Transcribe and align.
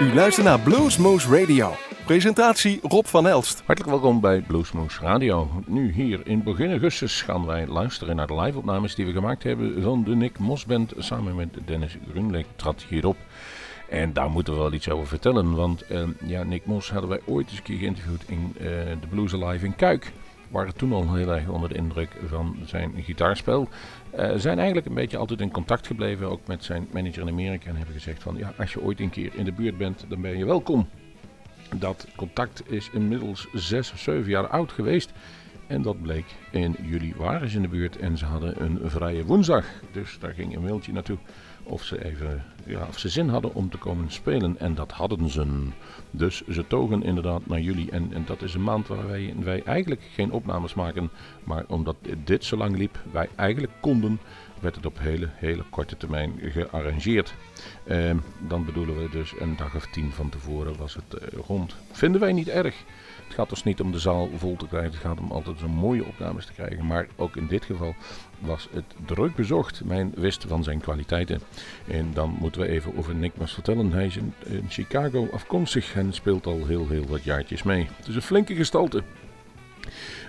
U 0.00 0.14
luistert 0.14 0.46
naar 0.46 0.60
Bluesmoose 0.60 1.40
Radio. 1.40 1.74
Presentatie 2.04 2.80
Rob 2.82 3.04
van 3.04 3.26
Elst. 3.26 3.62
Hartelijk 3.66 3.92
welkom 3.92 4.20
bij 4.20 4.40
Bluesmoose 4.40 5.00
Radio. 5.00 5.62
Nu 5.66 5.92
hier 5.92 6.20
in 6.24 6.42
begin 6.42 6.70
augustus 6.70 7.22
gaan 7.22 7.46
wij 7.46 7.66
luisteren 7.66 8.16
naar 8.16 8.26
de 8.26 8.40
live-opnames 8.40 8.94
die 8.94 9.06
we 9.06 9.12
gemaakt 9.12 9.42
hebben 9.42 9.82
van 9.82 10.04
de 10.04 10.16
Nick 10.16 10.38
Mos 10.38 10.64
Band 10.64 10.92
samen 10.98 11.34
met 11.34 11.48
Dennis 11.64 11.96
Grunleek 12.10 12.46
trad 12.56 12.84
hierop. 12.88 13.16
En 13.88 14.12
daar 14.12 14.30
moeten 14.30 14.52
we 14.52 14.58
wel 14.58 14.72
iets 14.72 14.90
over 14.90 15.06
vertellen, 15.06 15.54
want 15.54 15.90
uh, 15.90 16.02
ja, 16.24 16.42
Nick 16.42 16.66
Mos 16.66 16.90
hadden 16.90 17.10
wij 17.10 17.20
ooit 17.24 17.48
eens 17.48 17.56
een 17.56 17.62
keer 17.62 17.78
geïnterviewd 17.78 18.22
in 18.26 18.54
uh, 18.56 18.66
de 19.00 19.06
Blues 19.10 19.34
Alive 19.34 19.64
in 19.64 19.76
Kuik 19.76 20.12
waren 20.56 20.76
toen 20.76 20.92
al 20.92 21.14
heel 21.14 21.34
erg 21.34 21.48
onder 21.48 21.68
de 21.68 21.74
indruk 21.74 22.10
van 22.26 22.56
zijn 22.64 22.92
gitaarspel. 22.96 23.68
Uh, 24.18 24.30
zijn 24.36 24.56
eigenlijk 24.56 24.86
een 24.86 24.94
beetje 24.94 25.16
altijd 25.16 25.40
in 25.40 25.50
contact 25.50 25.86
gebleven, 25.86 26.30
ook 26.30 26.46
met 26.46 26.64
zijn 26.64 26.88
manager 26.92 27.22
in 27.22 27.28
Amerika. 27.28 27.68
En 27.68 27.76
hebben 27.76 27.94
gezegd 27.94 28.22
van, 28.22 28.36
ja, 28.36 28.52
als 28.58 28.72
je 28.72 28.82
ooit 28.82 29.00
een 29.00 29.10
keer 29.10 29.30
in 29.34 29.44
de 29.44 29.52
buurt 29.52 29.78
bent, 29.78 30.04
dan 30.08 30.20
ben 30.20 30.38
je 30.38 30.44
welkom. 30.44 30.88
Dat 31.76 32.06
contact 32.16 32.62
is 32.70 32.90
inmiddels 32.92 33.48
zes 33.52 33.92
of 33.92 33.98
zeven 33.98 34.30
jaar 34.30 34.48
oud 34.48 34.72
geweest. 34.72 35.12
En 35.66 35.82
dat 35.82 36.02
bleek 36.02 36.26
in 36.50 36.76
juli 36.82 37.14
waren 37.16 37.48
ze 37.48 37.56
in 37.56 37.62
de 37.62 37.68
buurt 37.68 37.96
en 37.96 38.18
ze 38.18 38.24
hadden 38.24 38.62
een 38.62 38.78
vrije 38.84 39.24
woensdag. 39.24 39.64
Dus 39.92 40.18
daar 40.20 40.32
ging 40.32 40.56
een 40.56 40.62
mailtje 40.62 40.92
naartoe 40.92 41.18
of 41.62 41.82
ze 41.82 42.04
even 42.04 42.44
ja, 42.66 42.86
of 42.88 42.98
ze 42.98 43.08
zin 43.08 43.28
hadden 43.28 43.54
om 43.54 43.70
te 43.70 43.78
komen 43.78 44.10
spelen. 44.10 44.58
En 44.58 44.74
dat 44.74 44.92
hadden 44.92 45.28
ze. 45.30 45.44
Dus 46.10 46.42
ze 46.46 46.66
togen 46.66 47.02
inderdaad 47.02 47.46
naar 47.46 47.60
juli. 47.60 47.88
En, 47.88 48.12
en 48.12 48.24
dat 48.26 48.42
is 48.42 48.54
een 48.54 48.62
maand 48.62 48.86
waar 48.88 49.06
wij, 49.06 49.34
wij 49.38 49.62
eigenlijk 49.62 50.02
geen 50.12 50.32
opnames 50.32 50.74
maken. 50.74 51.10
Maar 51.44 51.64
omdat 51.68 51.96
dit 52.24 52.44
zo 52.44 52.56
lang 52.56 52.76
liep, 52.76 52.98
wij 53.12 53.28
eigenlijk 53.34 53.72
konden, 53.80 54.18
werd 54.60 54.74
het 54.74 54.86
op 54.86 54.98
hele, 54.98 55.28
hele 55.32 55.64
korte 55.70 55.96
termijn 55.96 56.32
gearrangeerd. 56.42 57.34
Ehm, 57.86 58.16
dan 58.48 58.64
bedoelen 58.64 59.02
we 59.02 59.08
dus 59.10 59.34
een 59.38 59.56
dag 59.56 59.74
of 59.74 59.86
tien 59.86 60.12
van 60.12 60.28
tevoren 60.28 60.76
was 60.76 60.94
het 60.94 61.22
uh, 61.22 61.28
rond. 61.46 61.76
Vinden 61.92 62.20
wij 62.20 62.32
niet 62.32 62.48
erg. 62.48 62.84
Het 63.24 63.34
gaat 63.34 63.48
dus 63.48 63.64
niet 63.64 63.80
om 63.80 63.92
de 63.92 63.98
zaal 63.98 64.28
vol 64.36 64.56
te 64.56 64.66
krijgen. 64.66 64.90
Het 64.90 65.00
gaat 65.00 65.20
om 65.20 65.30
altijd 65.30 65.58
zo'n 65.58 65.70
mooie 65.70 66.04
opnames 66.04 66.46
te 66.46 66.52
krijgen. 66.52 66.86
Maar 66.86 67.06
ook 67.16 67.36
in 67.36 67.46
dit 67.46 67.64
geval 67.64 67.94
was 68.38 68.68
het 68.72 68.84
druk 69.06 69.34
bezocht. 69.34 69.84
Men 69.84 70.12
wist 70.16 70.44
van 70.48 70.64
zijn 70.64 70.80
kwaliteiten. 70.80 71.40
En 71.86 72.10
dan 72.14 72.36
moeten 72.40 72.60
we 72.60 72.68
even 72.68 72.96
over 72.96 73.14
Nick 73.14 73.36
Mas 73.36 73.52
vertellen. 73.52 73.92
Hij 73.92 74.06
is 74.06 74.16
in, 74.16 74.32
Chicago 74.68 75.28
afkomstig 75.32 75.94
en 75.94 76.12
speelt 76.12 76.46
al 76.46 76.66
heel, 76.66 76.88
heel 76.88 77.06
wat 77.06 77.24
jaartjes 77.24 77.62
mee. 77.62 77.88
Het 77.96 78.08
is 78.08 78.14
een 78.14 78.22
flinke 78.22 78.54
gestalte. 78.54 79.02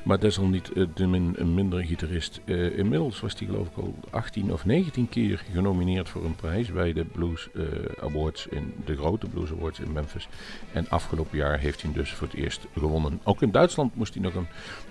Maar 0.03 0.19
desalniettemin 0.19 1.33
een 1.37 1.53
minder 1.53 1.83
gitarist. 1.83 2.41
Uh, 2.45 2.77
inmiddels 2.77 3.19
was 3.19 3.39
hij 3.39 3.47
geloof 3.47 3.67
ik 3.67 3.77
al 3.77 3.95
18 4.09 4.53
of 4.53 4.65
19 4.65 5.09
keer 5.09 5.43
genomineerd 5.53 6.09
voor 6.09 6.25
een 6.25 6.35
prijs 6.35 6.71
bij 6.71 6.93
de 6.93 7.05
Blues 7.05 7.49
uh, 7.53 7.63
Awards, 8.01 8.47
in 8.47 8.73
de 8.85 8.97
grote 8.97 9.27
Blues 9.27 9.51
Awards 9.51 9.79
in 9.79 9.91
Memphis. 9.91 10.27
En 10.73 10.89
afgelopen 10.89 11.37
jaar 11.37 11.59
heeft 11.59 11.81
hij 11.81 11.91
dus 11.91 12.13
voor 12.13 12.27
het 12.27 12.35
eerst 12.35 12.67
gewonnen. 12.77 13.19
Ook 13.23 13.41
in 13.41 13.51
Duitsland 13.51 13.95
moest 13.95 14.13
hij 14.13 14.23
nog 14.23 14.35
een, 14.35 14.47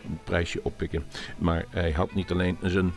een 0.09 0.19
prijsje 0.25 0.61
oppikken. 0.62 1.05
Maar 1.39 1.64
hij 1.70 1.92
had 1.92 2.14
niet 2.14 2.31
alleen 2.31 2.56
zijn 2.62 2.92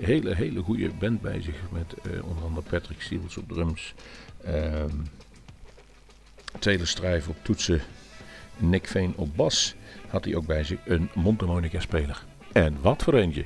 hele, 0.00 0.34
hele 0.34 0.60
goede 0.60 0.90
band 0.98 1.20
bij 1.20 1.42
zich. 1.42 1.56
Met 1.72 1.94
uh, 2.02 2.24
onder 2.24 2.44
andere 2.44 2.66
Patrick 2.70 3.00
Seals 3.00 3.36
op 3.36 3.48
drums. 3.48 3.94
Um, 4.46 5.02
Taylor 6.58 6.86
Strijf 6.86 7.28
op 7.28 7.36
toetsen. 7.42 7.80
Nick 8.56 8.86
Veen 8.86 9.12
op 9.16 9.36
bas. 9.36 9.74
Had 10.08 10.24
hij 10.24 10.34
ook 10.34 10.46
bij 10.46 10.64
zich 10.64 10.78
een 10.84 11.08
mondharmonica 11.14 11.80
speler. 11.80 12.24
En 12.52 12.76
wat 12.80 13.02
voor 13.02 13.14
eentje. 13.14 13.44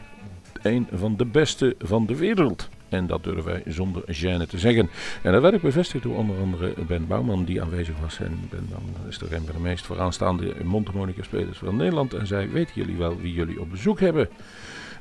Een 0.62 0.88
van 0.92 1.16
de 1.16 1.24
beste 1.24 1.74
van 1.78 2.06
de 2.06 2.16
wereld. 2.16 2.68
En 2.88 3.06
dat 3.06 3.24
durven 3.24 3.44
wij 3.44 3.62
zonder 3.66 4.02
gêne 4.02 4.46
te 4.48 4.58
zeggen. 4.58 4.90
En 5.22 5.32
dat 5.32 5.42
werd 5.42 5.54
ik 5.54 5.62
bevestigd 5.62 6.02
door 6.02 6.16
onder 6.16 6.38
andere 6.38 6.74
Ben 6.86 7.06
Bouwman 7.06 7.44
die 7.44 7.62
aanwezig 7.62 7.94
was. 8.00 8.18
En 8.18 8.40
Ben 8.50 8.68
Bouwman 8.70 9.08
is 9.08 9.18
toch 9.18 9.30
een 9.30 9.44
van 9.44 9.54
de 9.54 9.60
meest 9.60 9.86
vooraanstaande 9.86 10.54
mondharmonica 10.64 11.22
spelers 11.22 11.58
van 11.58 11.76
Nederland. 11.76 12.14
En 12.14 12.26
zei, 12.26 12.48
weten 12.48 12.74
jullie 12.74 12.96
wel 12.96 13.20
wie 13.20 13.32
jullie 13.32 13.60
op 13.60 13.70
bezoek 13.70 14.00
hebben? 14.00 14.28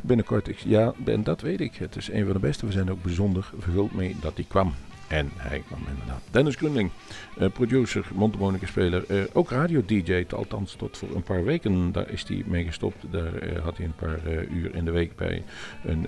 Binnenkort. 0.03 0.61
Ja, 0.61 0.93
Ben, 0.97 1.23
dat 1.23 1.41
weet 1.41 1.61
ik. 1.61 1.75
Het 1.75 1.95
is 1.95 2.11
een 2.11 2.23
van 2.23 2.33
de 2.33 2.39
beste. 2.39 2.65
We 2.65 2.71
zijn 2.71 2.91
ook 2.91 3.03
bijzonder 3.03 3.49
verguld 3.57 3.93
mee 3.93 4.15
dat 4.21 4.35
hij 4.35 4.45
kwam. 4.47 4.73
En 5.07 5.29
hij 5.35 5.63
kwam 5.67 5.79
inderdaad. 5.89 6.21
Dennis 6.31 6.55
Grunling, 6.55 6.89
uh, 7.37 7.47
producer, 7.49 8.05
Montemonica-speler, 8.13 9.03
uh, 9.07 9.23
ook 9.33 9.49
radio-dj, 9.49 10.25
althans 10.29 10.75
tot 10.75 10.97
voor 10.97 11.15
een 11.15 11.23
paar 11.23 11.43
weken. 11.43 11.91
Daar 11.91 12.09
is 12.09 12.23
hij 12.27 12.43
mee 12.45 12.65
gestopt. 12.65 13.05
Daar 13.11 13.43
uh, 13.43 13.63
had 13.63 13.77
hij 13.77 13.85
een 13.85 13.95
paar 13.95 14.19
uur 14.51 14.75
in 14.75 14.85
de 14.85 14.91
week 14.91 15.15
bij 15.15 15.43
een 15.85 16.07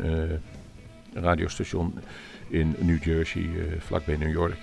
radiostation 1.13 1.93
in 2.47 2.75
New 2.79 3.03
Jersey, 3.03 3.49
vlakbij 3.79 4.15
New 4.15 4.31
York. 4.31 4.57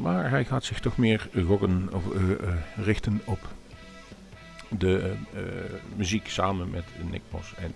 maar 0.00 0.30
hij 0.30 0.44
gaat 0.44 0.64
zich 0.64 0.80
toch 0.80 0.96
meer 0.96 1.28
gokken, 1.46 1.88
of, 1.92 2.02
richten 2.76 3.20
op 3.24 3.38
de 4.78 5.14
muziek 5.96 6.28
samen 6.28 6.70
met 6.70 6.84
Nick 7.10 7.22
Mos. 7.30 7.54
En 7.56 7.74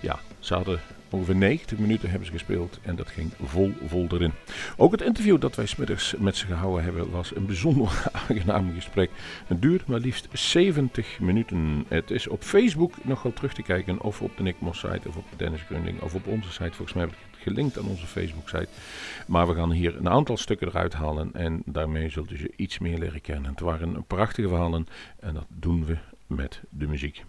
ja, 0.00 0.18
ze 0.38 0.54
hadden 0.54 0.80
ongeveer 1.10 1.36
90 1.36 1.78
minuten 1.78 2.08
hebben 2.08 2.26
ze 2.26 2.32
gespeeld 2.32 2.78
en 2.82 2.96
dat 2.96 3.08
ging 3.08 3.30
vol, 3.42 3.72
vol 3.86 4.06
erin. 4.10 4.32
Ook 4.76 4.92
het 4.92 5.00
interview 5.00 5.40
dat 5.40 5.56
wij 5.56 5.66
smiddags 5.66 6.14
met 6.18 6.36
ze 6.36 6.46
gehouden 6.46 6.84
hebben 6.84 7.10
was 7.10 7.36
een 7.36 7.46
bijzonder 7.46 8.04
aangenaam 8.28 8.74
gesprek. 8.74 9.10
Het 9.46 9.62
duurde 9.62 9.84
maar 9.86 9.98
liefst 9.98 10.28
70 10.32 11.20
minuten. 11.20 11.84
Het 11.88 12.10
is 12.10 12.28
op 12.28 12.42
Facebook 12.42 12.94
nog 13.02 13.22
wel 13.22 13.32
terug 13.32 13.54
te 13.54 13.62
kijken 13.62 14.00
of 14.00 14.22
op 14.22 14.36
de 14.36 14.42
Nick 14.42 14.56
Mos 14.58 14.78
site 14.78 15.08
of 15.08 15.16
op 15.16 15.24
Dennis 15.36 15.62
Grunding 15.62 16.00
of 16.00 16.14
op 16.14 16.26
onze 16.26 16.52
site. 16.52 16.72
Volgens 16.72 16.92
mij 16.92 17.04
heb 17.04 17.12
ik 17.12 17.31
gelinkt 17.42 17.78
aan 17.78 17.86
onze 17.86 18.06
Facebook 18.06 18.48
site. 18.48 18.68
Maar 19.26 19.48
we 19.48 19.54
gaan 19.54 19.72
hier 19.72 19.96
een 19.96 20.08
aantal 20.08 20.36
stukken 20.36 20.68
eruit 20.68 20.92
halen 20.92 21.30
en 21.34 21.62
daarmee 21.64 22.08
zult 22.10 22.30
u 22.30 22.36
ze 22.36 22.52
iets 22.56 22.78
meer 22.78 22.98
leren 22.98 23.20
kennen. 23.20 23.50
Het 23.50 23.60
waren 23.60 24.04
prachtige 24.06 24.48
verhalen 24.48 24.86
en 25.20 25.34
dat 25.34 25.46
doen 25.48 25.84
we 25.84 25.96
met 26.26 26.60
de 26.68 26.86
muziek. 26.86 27.24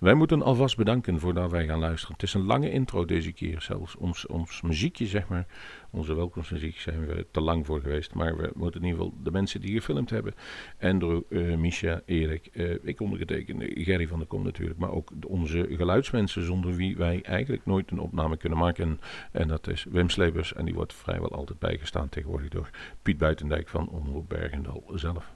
Wij 0.00 0.14
moeten 0.14 0.42
alvast 0.42 0.76
bedanken 0.76 1.20
voordat 1.20 1.50
wij 1.50 1.66
gaan 1.66 1.78
luisteren. 1.78 2.14
Het 2.14 2.22
is 2.22 2.34
een 2.34 2.44
lange 2.44 2.70
intro 2.70 3.04
deze 3.04 3.32
keer 3.32 3.62
zelfs. 3.62 3.96
Ons, 3.96 4.26
ons 4.26 4.60
muziekje, 4.60 5.06
zeg 5.06 5.28
maar, 5.28 5.46
onze 5.96 6.14
welkomstmuziek 6.14 6.78
zijn 6.78 7.06
we 7.06 7.26
te 7.30 7.40
lang 7.40 7.66
voor 7.66 7.80
geweest. 7.80 8.14
Maar 8.14 8.36
we 8.36 8.50
moeten 8.54 8.80
in 8.80 8.86
ieder 8.86 9.02
geval 9.02 9.18
de 9.22 9.30
mensen 9.30 9.60
die 9.60 9.72
gefilmd 9.72 10.10
hebben. 10.10 10.34
Andrew, 10.80 11.22
uh, 11.28 11.56
Misha, 11.56 12.00
Erik, 12.04 12.50
uh, 12.52 12.74
ik 12.82 13.00
ondergetekend, 13.00 13.62
Gerry 13.62 14.06
van 14.06 14.18
der 14.18 14.28
Kom 14.28 14.42
natuurlijk. 14.42 14.78
Maar 14.78 14.90
ook 14.90 15.10
onze 15.26 15.66
geluidsmensen 15.70 16.44
zonder 16.44 16.74
wie 16.74 16.96
wij 16.96 17.22
eigenlijk 17.22 17.66
nooit 17.66 17.90
een 17.90 17.98
opname 17.98 18.36
kunnen 18.36 18.58
maken. 18.58 19.00
En 19.32 19.48
dat 19.48 19.68
is 19.68 19.84
Wim 19.90 20.08
Slebers 20.08 20.52
en 20.52 20.64
die 20.64 20.74
wordt 20.74 20.94
vrijwel 20.94 21.30
altijd 21.30 21.58
bijgestaan 21.58 22.08
tegenwoordig 22.08 22.48
door 22.48 22.70
Piet 23.02 23.18
Buitendijk 23.18 23.68
van 23.68 23.88
Omroep 23.88 24.28
Bergendal 24.28 24.84
zelf. 24.94 25.34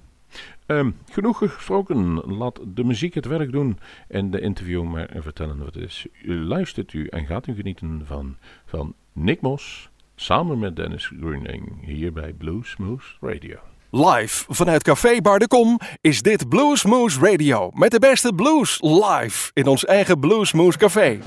Um, 0.67 0.97
genoeg 1.11 1.39
gesproken. 1.39 2.15
Laat 2.15 2.61
de 2.75 2.85
muziek 2.85 3.15
het 3.15 3.27
werk 3.27 3.53
doen 3.53 3.79
en 4.09 4.31
de 4.31 4.41
interview 4.41 4.83
maar 4.83 5.11
vertellen 5.17 5.59
wat 5.59 5.75
het 5.75 5.85
is. 5.85 6.07
U 6.23 6.45
luistert 6.45 6.93
u 6.93 7.07
en 7.07 7.27
gaat 7.27 7.47
u 7.47 7.55
genieten 7.55 8.03
van, 8.07 8.37
van 8.65 8.95
Nick 9.13 9.41
Mos 9.41 9.91
samen 10.21 10.59
met 10.59 10.77
Dennis 10.77 11.13
Greening 11.21 11.85
hier 11.87 12.13
bij 12.13 12.33
Blues 12.33 12.77
Moose 12.77 13.07
Radio. 13.21 13.57
Live 13.91 14.45
vanuit 14.49 14.83
Café 14.83 15.21
Bar 15.21 15.39
de 15.39 15.49
Kom 15.49 15.79
is 16.01 16.23
dit 16.23 16.49
Blues 16.49 16.85
Moose 16.85 17.21
Radio 17.21 17.71
met 17.75 17.91
de 17.91 17.99
beste 17.99 18.33
blues 18.33 18.79
live 18.81 19.51
in 19.55 19.67
ons 19.67 19.85
eigen 19.85 20.21
Blues 20.21 20.53
Moose 20.53 20.79
Café. 20.79 21.19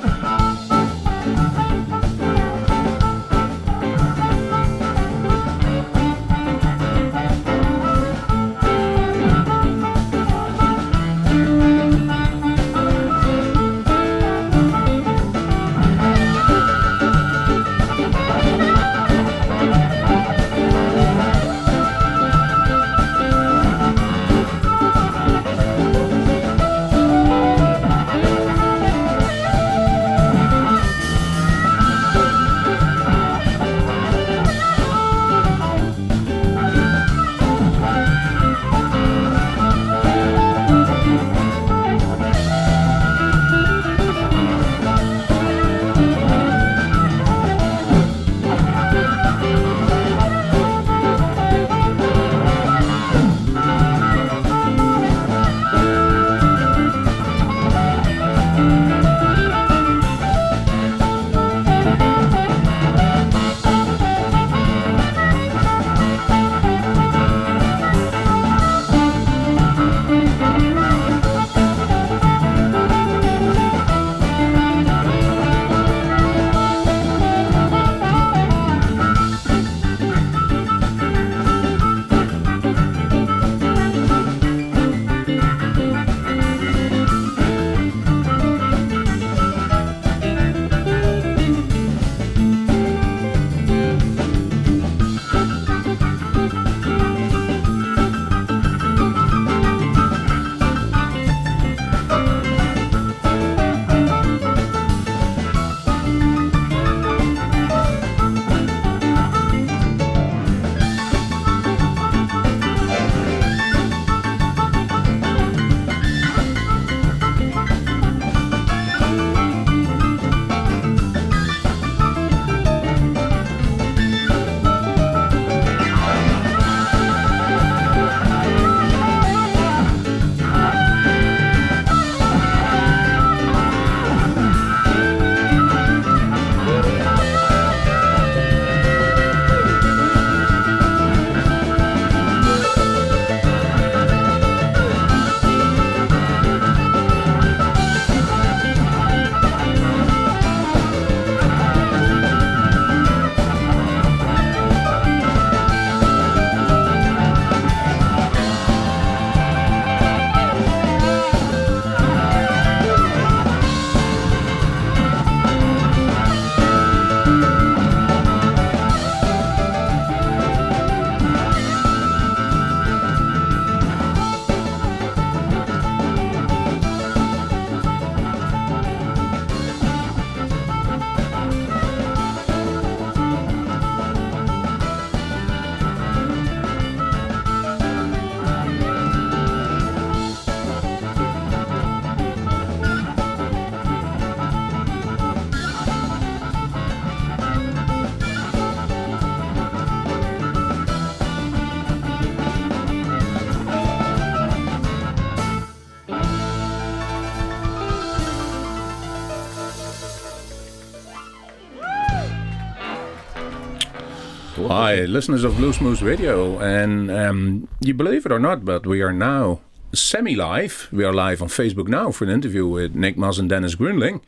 Hi, 214.67 215.01
listeners 215.01 215.43
of 215.43 215.57
Blues 215.57 215.81
Moose 215.81 216.01
Radio. 216.01 216.57
And 216.59 217.11
um, 217.11 217.67
you 217.81 217.93
believe 217.93 218.25
it 218.25 218.31
or 218.31 218.39
not, 218.39 218.63
but 218.63 218.87
we 218.87 219.01
are 219.01 219.11
now 219.11 219.59
semi 219.93 220.35
live. 220.35 220.87
We 220.91 221.03
are 221.03 221.13
live 221.13 221.41
on 221.41 221.49
Facebook 221.49 221.87
now 221.87 222.11
for 222.11 222.23
an 222.23 222.29
interview 222.29 222.65
with 222.65 222.95
Nick 222.95 223.17
Moss 223.17 223.37
and 223.39 223.49
Dennis 223.49 223.75
Gruenling. 223.75 224.21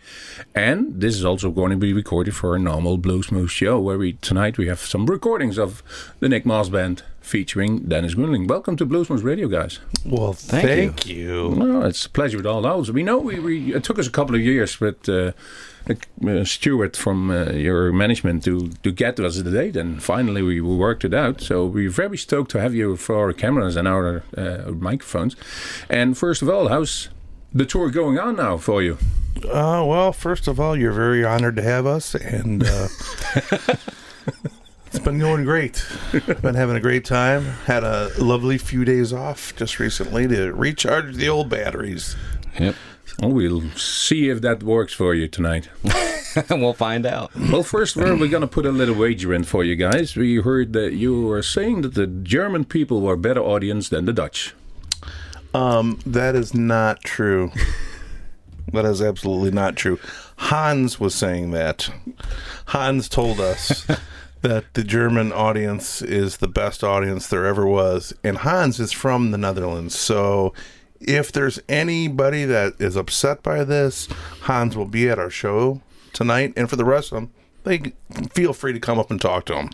And 0.53 0.99
this 0.99 1.15
is 1.15 1.25
also 1.25 1.51
going 1.51 1.71
to 1.71 1.77
be 1.77 1.93
recorded 1.93 2.35
for 2.35 2.55
a 2.55 2.59
normal 2.59 2.97
Blues 2.97 3.31
Moose 3.31 3.51
show 3.51 3.79
where 3.79 3.97
we 3.97 4.13
tonight 4.13 4.57
we 4.57 4.67
have 4.67 4.79
some 4.81 5.05
recordings 5.05 5.57
of 5.57 5.81
the 6.19 6.29
Nick 6.29 6.45
Moss 6.45 6.69
Band 6.69 7.03
featuring 7.25 7.79
Dennis 7.79 8.15
Gruenling. 8.15 8.47
Welcome 8.47 8.77
to 8.77 8.85
Blues 8.85 9.09
Moose 9.09 9.23
Radio, 9.23 9.47
guys. 9.47 9.79
Well, 10.05 10.33
Thank 10.33 10.67
thank, 10.67 11.07
you. 11.07 11.49
Well, 11.57 11.83
it's 11.83 12.05
a 12.05 12.09
pleasure 12.09 12.37
with 12.37 12.45
all 12.45 12.61
those. 12.61 12.91
We 12.91 13.03
know 13.03 13.17
we, 13.17 13.39
we 13.39 13.73
it 13.73 13.83
took 13.83 13.97
us 13.97 14.07
a 14.07 14.11
couple 14.11 14.35
of 14.35 14.41
years 14.41 14.79
with 14.79 15.09
uh, 15.09 15.31
uh, 15.89 16.43
Stuart 16.43 16.95
from 16.95 17.31
uh, 17.31 17.51
your 17.51 17.91
management 17.91 18.43
to, 18.45 18.69
to 18.83 18.91
get 18.91 19.15
to 19.17 19.25
us 19.25 19.37
the 19.37 19.51
date, 19.51 19.75
and 19.75 20.01
finally 20.01 20.41
we, 20.41 20.61
we 20.61 20.75
worked 20.75 21.03
it 21.03 21.13
out. 21.13 21.41
So 21.41 21.65
we're 21.65 21.89
very 21.89 22.17
stoked 22.17 22.51
to 22.51 22.61
have 22.61 22.75
you 22.75 22.95
for 22.95 23.15
our 23.15 23.33
cameras 23.33 23.75
and 23.75 23.87
our 23.87 24.23
uh, 24.37 24.71
microphones. 24.71 25.35
And 25.89 26.17
first 26.17 26.41
of 26.41 26.49
all, 26.49 26.69
how's 26.69 27.09
the 27.53 27.65
tour 27.65 27.89
going 27.89 28.19
on 28.19 28.35
now 28.35 28.57
for 28.57 28.81
you? 28.81 28.97
Uh, 29.43 29.83
well, 29.85 30.13
first 30.13 30.47
of 30.47 30.59
all, 30.59 30.77
you're 30.77 30.93
very 30.93 31.25
honored 31.25 31.55
to 31.57 31.61
have 31.61 31.85
us, 31.85 32.15
and 32.15 32.63
uh, 32.63 32.87
it's 34.95 35.03
been 35.03 35.19
going 35.19 35.43
great. 35.43 35.85
Been 36.41 36.55
having 36.55 36.77
a 36.77 36.79
great 36.79 37.03
time. 37.03 37.43
Had 37.65 37.83
a 37.83 38.11
lovely 38.17 38.57
few 38.57 38.85
days 38.85 39.11
off 39.11 39.53
just 39.57 39.77
recently 39.77 40.25
to 40.29 40.53
recharge 40.53 41.15
the 41.15 41.27
old 41.27 41.49
batteries. 41.49 42.15
Yep. 42.57 42.75
Oh, 43.21 43.27
we'll 43.27 43.69
see 43.71 44.29
if 44.29 44.39
that 44.39 44.63
works 44.63 44.93
for 44.93 45.13
you 45.13 45.27
tonight. 45.27 45.67
we'll 46.49 46.73
find 46.73 47.05
out. 47.05 47.35
Well, 47.35 47.63
first 47.63 47.97
of 47.97 48.03
all, 48.03 48.15
we're 48.15 48.29
going 48.29 48.39
to 48.39 48.47
put 48.47 48.65
a 48.65 48.71
little 48.71 48.95
wager 48.95 49.33
in 49.33 49.43
for 49.43 49.65
you 49.65 49.75
guys. 49.75 50.15
We 50.15 50.37
heard 50.37 50.71
that 50.71 50.93
you 50.93 51.23
were 51.23 51.43
saying 51.43 51.81
that 51.81 51.95
the 51.95 52.07
German 52.07 52.63
people 52.63 53.01
were 53.01 53.13
a 53.13 53.17
better 53.17 53.41
audience 53.41 53.89
than 53.89 54.05
the 54.05 54.13
Dutch. 54.13 54.55
Um, 55.53 55.99
that 56.05 56.35
is 56.35 56.53
not 56.53 57.01
true. 57.03 57.51
that 58.71 58.85
is 58.85 59.01
absolutely 59.01 59.51
not 59.51 59.75
true. 59.75 59.99
Hans 60.37 61.01
was 61.01 61.13
saying 61.13 61.51
that. 61.51 61.89
Hans 62.67 63.09
told 63.09 63.41
us 63.41 63.85
that 64.45 64.75
the 64.75 64.83
German 64.83 65.33
audience 65.33 66.03
is 66.03 66.37
the 66.37 66.47
best 66.47 66.83
audience 66.83 67.27
there 67.27 67.47
ever 67.47 67.65
was, 67.65 68.13
and 68.23 68.37
Hans 68.37 68.79
is 68.79 68.91
from 68.91 69.31
the 69.31 69.39
Netherlands. 69.39 69.97
So, 69.97 70.53
if 70.99 71.31
there's 71.31 71.59
anybody 71.67 72.45
that 72.45 72.73
is 72.77 72.95
upset 72.95 73.41
by 73.41 73.63
this, 73.63 74.07
Hans 74.41 74.77
will 74.77 74.85
be 74.85 75.09
at 75.09 75.17
our 75.17 75.31
show 75.31 75.81
tonight, 76.13 76.53
and 76.55 76.69
for 76.69 76.75
the 76.75 76.85
rest 76.85 77.11
of 77.11 77.15
them, 77.15 77.31
they 77.63 77.93
feel 78.33 78.53
free 78.53 78.71
to 78.71 78.79
come 78.79 78.99
up 78.99 79.09
and 79.09 79.19
talk 79.19 79.45
to 79.45 79.55
him. 79.55 79.71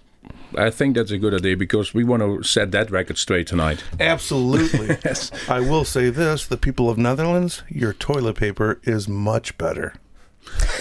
I 0.57 0.69
think 0.69 0.95
that's 0.95 1.11
a 1.11 1.17
good 1.17 1.33
idea 1.33 1.57
because 1.57 1.93
we 1.93 2.05
want 2.05 2.21
to 2.21 2.41
set 2.41 2.71
that 2.71 2.89
record 2.91 3.17
straight 3.17 3.47
tonight. 3.47 3.83
Absolutely. 3.99 4.87
yes. 5.05 5.31
I 5.49 5.59
will 5.59 5.83
say 5.83 6.09
this: 6.09 6.47
the 6.47 6.55
people 6.55 6.89
of 6.89 6.97
Netherlands, 6.97 7.63
your 7.67 7.91
toilet 7.91 8.37
paper 8.37 8.79
is 8.83 9.09
much 9.09 9.57
better. 9.57 9.95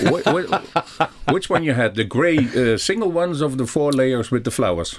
Wh- 0.02 0.22
wh- 0.24 1.28
which 1.32 1.48
one 1.50 1.62
you 1.64 1.72
had? 1.74 1.94
The 1.94 2.04
gray 2.04 2.38
uh, 2.38 2.78
single 2.78 3.10
ones 3.12 3.40
of 3.40 3.58
the 3.58 3.66
four 3.66 3.92
layers 3.92 4.30
with 4.30 4.44
the 4.44 4.50
flowers. 4.50 4.98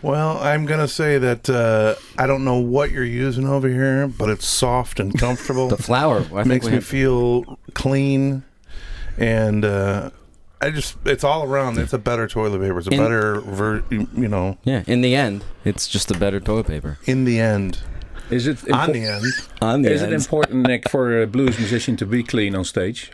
Well, 0.00 0.38
I'm 0.38 0.64
gonna 0.66 0.86
say 0.88 1.18
that 1.18 1.50
uh, 1.50 1.94
I 2.16 2.26
don't 2.26 2.44
know 2.44 2.58
what 2.58 2.90
you're 2.92 3.04
using 3.26 3.46
over 3.48 3.68
here, 3.68 4.06
but 4.06 4.28
it's 4.30 4.46
soft 4.46 5.00
and 5.00 5.18
comfortable. 5.18 5.68
The 5.76 5.82
flower. 5.82 6.24
I 6.34 6.44
makes 6.44 6.64
we 6.66 6.70
me 6.70 6.76
have- 6.76 6.84
feel 6.86 7.58
clean, 7.74 8.44
and 9.18 9.64
uh, 9.64 10.10
I 10.60 10.70
just 10.70 10.96
it's 11.04 11.24
all 11.24 11.42
around. 11.42 11.78
It's 11.78 11.92
a 11.92 11.98
better 11.98 12.28
toilet 12.28 12.60
paper. 12.60 12.78
It's 12.78 12.86
a 12.88 12.92
In- 12.92 12.98
better, 12.98 13.40
ver- 13.40 13.82
you 13.90 14.28
know. 14.28 14.56
Yeah. 14.62 14.84
In 14.86 15.00
the 15.00 15.16
end, 15.16 15.44
it's 15.64 15.88
just 15.88 16.10
a 16.12 16.18
better 16.18 16.38
toilet 16.40 16.66
paper. 16.68 16.98
In 17.04 17.24
the 17.24 17.40
end, 17.40 17.80
Is 18.30 18.46
it 18.46 18.70
on 18.70 18.92
the 18.92 19.04
end, 19.04 19.24
On 19.60 19.82
the 19.82 19.90
is 19.92 20.02
it 20.02 20.12
important, 20.12 20.66
Nick, 20.68 20.88
for 20.90 21.22
a 21.22 21.26
blues 21.26 21.58
musician 21.58 21.96
to 21.96 22.06
be 22.06 22.22
clean 22.22 22.54
on 22.54 22.64
stage? 22.64 23.10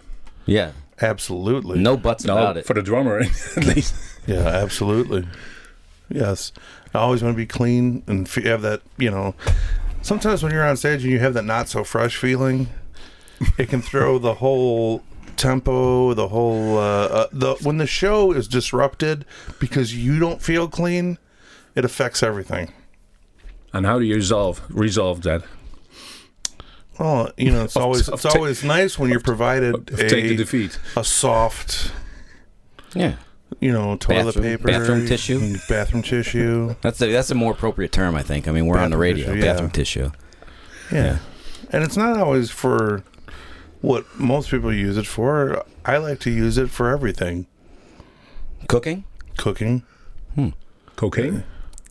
Yeah. 0.46 0.72
absolutely. 1.00 1.78
No 1.80 1.96
buts 1.96 2.24
No, 2.24 2.34
about 2.36 2.56
it. 2.56 2.66
for 2.66 2.74
the 2.74 2.82
drummer 2.82 3.18
at 3.56 3.64
least. 3.64 3.94
Yeah, 4.26 4.46
absolutely. 4.46 5.26
Yes. 6.08 6.52
I 6.94 6.98
always 6.98 7.22
want 7.22 7.34
to 7.34 7.36
be 7.36 7.46
clean 7.46 8.02
and 8.06 8.26
f- 8.26 8.42
have 8.44 8.62
that, 8.62 8.82
you 8.98 9.10
know. 9.10 9.34
Sometimes 10.02 10.42
when 10.42 10.52
you're 10.52 10.64
on 10.64 10.76
stage 10.76 11.02
and 11.02 11.10
you 11.12 11.18
have 11.18 11.34
that 11.34 11.44
not 11.44 11.68
so 11.68 11.82
fresh 11.82 12.16
feeling, 12.16 12.68
it 13.58 13.68
can 13.68 13.82
throw 13.82 14.18
the 14.18 14.34
whole 14.34 15.02
tempo, 15.36 16.14
the 16.14 16.28
whole 16.28 16.78
uh, 16.78 17.06
uh 17.06 17.26
the 17.32 17.54
when 17.62 17.78
the 17.78 17.86
show 17.86 18.30
is 18.32 18.46
disrupted 18.46 19.24
because 19.58 19.96
you 19.96 20.18
don't 20.20 20.40
feel 20.40 20.68
clean, 20.68 21.18
it 21.74 21.84
affects 21.84 22.22
everything. 22.22 22.72
And 23.72 23.84
how 23.86 23.98
do 23.98 24.04
you 24.04 24.14
resolve 24.14 24.62
resolve 24.68 25.22
that? 25.22 25.42
Well, 26.98 27.30
you 27.36 27.50
know, 27.50 27.64
it's 27.64 27.76
always 27.84 28.08
it's 28.08 28.24
always 28.24 28.62
nice 28.64 28.98
when 28.98 29.10
you're 29.10 29.20
provided 29.20 29.74
Of 29.74 29.98
take 29.98 30.10
the 30.10 30.34
a, 30.34 30.36
defeat. 30.36 30.78
a 30.96 31.02
soft, 31.04 31.92
yeah. 32.94 33.16
you 33.60 33.72
know, 33.72 33.96
toilet 33.96 34.26
Bathroom- 34.36 34.44
paper, 34.44 34.68
bathroom 34.68 35.06
tissue? 35.06 35.56
bathroom 35.68 36.02
tissue. 36.02 36.74
That's 36.82 37.00
a, 37.02 37.10
that's 37.10 37.30
a 37.30 37.34
more 37.34 37.52
appropriate 37.52 37.92
term, 37.92 38.14
I 38.14 38.22
think. 38.22 38.46
I 38.48 38.52
mean, 38.52 38.66
we're 38.66 38.78
on 38.78 38.90
the 38.90 38.96
Bathroom 38.96 39.00
radio. 39.00 39.26
tissue, 39.26 39.38
yeah. 39.44 39.52
Bathroom 39.52 39.70
tissue. 39.70 40.10
Yeah. 40.92 41.18
And 41.70 41.82
it's 41.82 41.96
not 41.96 42.16
always 42.18 42.50
for 42.50 43.02
what 43.80 44.04
most 44.18 44.50
people 44.50 44.72
use 44.72 44.96
it 44.96 45.06
for. 45.06 45.64
I 45.84 45.96
like 45.98 46.20
to 46.20 46.30
use 46.30 46.56
it 46.58 46.70
for 46.70 46.90
everything. 46.90 47.46
Cooking? 48.68 49.04
Cooking. 49.36 49.82
Hmm. 50.34 50.50
Cocaine? 50.96 51.44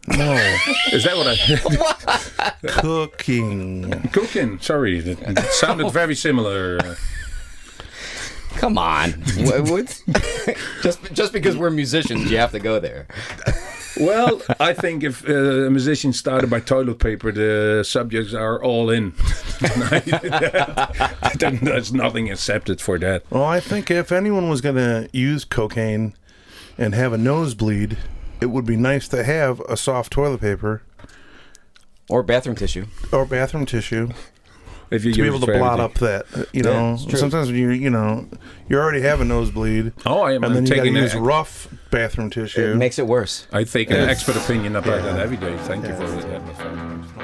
No. 0.07 0.33
Is 0.91 1.03
that 1.05 1.15
what 1.15 1.27
I 1.27 2.57
cooking. 2.67 3.91
cooking? 4.11 4.59
Sorry, 4.59 4.99
it 4.99 5.07
it 5.21 5.39
sounded 5.51 5.91
very 5.91 6.15
similar. 6.15 6.77
Come 8.57 8.77
on. 8.77 9.11
What- 9.37 9.61
what's- 9.69 10.03
just 10.81 10.99
just 11.13 11.33
because 11.33 11.55
we're 11.57 11.69
musicians, 11.71 12.29
you 12.29 12.37
have 12.37 12.51
to 12.51 12.59
go 12.59 12.79
there. 12.79 13.07
Well, 13.99 14.41
I 14.59 14.73
think 14.73 15.03
if 15.03 15.23
uh, 15.29 15.67
a 15.67 15.69
musician 15.69 16.13
started 16.13 16.49
by 16.49 16.59
toilet 16.61 16.97
paper, 16.97 17.31
the 17.31 17.83
subjects 17.83 18.33
are 18.33 18.61
all 18.61 18.89
in. 18.89 19.13
then 21.37 21.59
there's 21.61 21.93
nothing 21.93 22.31
accepted 22.31 22.81
for 22.81 22.97
that. 22.99 23.23
Well, 23.29 23.43
I 23.45 23.59
think 23.59 23.91
if 23.91 24.11
anyone 24.11 24.49
was 24.49 24.61
going 24.61 24.75
to 24.77 25.07
use 25.13 25.45
cocaine 25.45 26.13
and 26.77 26.95
have 26.95 27.13
a 27.13 27.17
nosebleed, 27.19 27.97
it 28.43 28.49
would 28.51 28.65
be 28.65 28.75
nice 28.75 29.07
to 29.07 29.23
have 29.23 29.59
a 29.61 29.75
soft 29.77 30.11
toilet 30.13 30.41
paper 30.41 30.83
Or 32.09 32.21
bathroom 32.23 32.55
tissue. 32.55 32.85
or 33.11 33.25
bathroom 33.25 33.65
tissue 33.65 34.09
If 34.91 35.05
you 35.05 35.13
to 35.13 35.21
be 35.21 35.27
able 35.27 35.39
to 35.39 35.45
for 35.47 35.57
blot 35.57 35.79
everything. 35.79 36.15
up 36.17 36.25
that. 36.33 36.39
uh, 36.41 36.45
You 36.53 36.61
know, 36.63 36.93
it's 36.93 37.05
true. 37.05 37.17
sometimes 37.17 37.47
when 37.47 37.55
you 37.57 37.69
you 37.71 37.89
know 37.89 38.27
you 38.69 38.77
already 38.77 39.01
have 39.01 39.21
a 39.21 39.25
nosebleed, 39.25 39.93
Oh, 40.05 40.21
I 40.21 40.33
am 40.33 40.43
and 40.43 40.53
then 40.55 40.63
you 40.65 40.69
got 40.75 40.83
to 40.83 40.89
taking 40.89 40.95
use 41.01 41.15
rough 41.15 41.67
bathroom 41.89 42.29
tissue. 42.29 42.73
It 42.73 42.75
makes 42.75 42.99
it 42.99 43.07
worse. 43.07 43.47
I 43.53 43.63
take 43.63 43.89
an 43.89 44.09
expert 44.09 44.35
opinion 44.35 44.75
about 44.75 45.01
that 45.03 45.17
every 45.19 45.37
day. 45.37 45.57
Thank 45.59 45.87
you 45.87 45.95
for 45.95 46.05
that. 46.07 47.22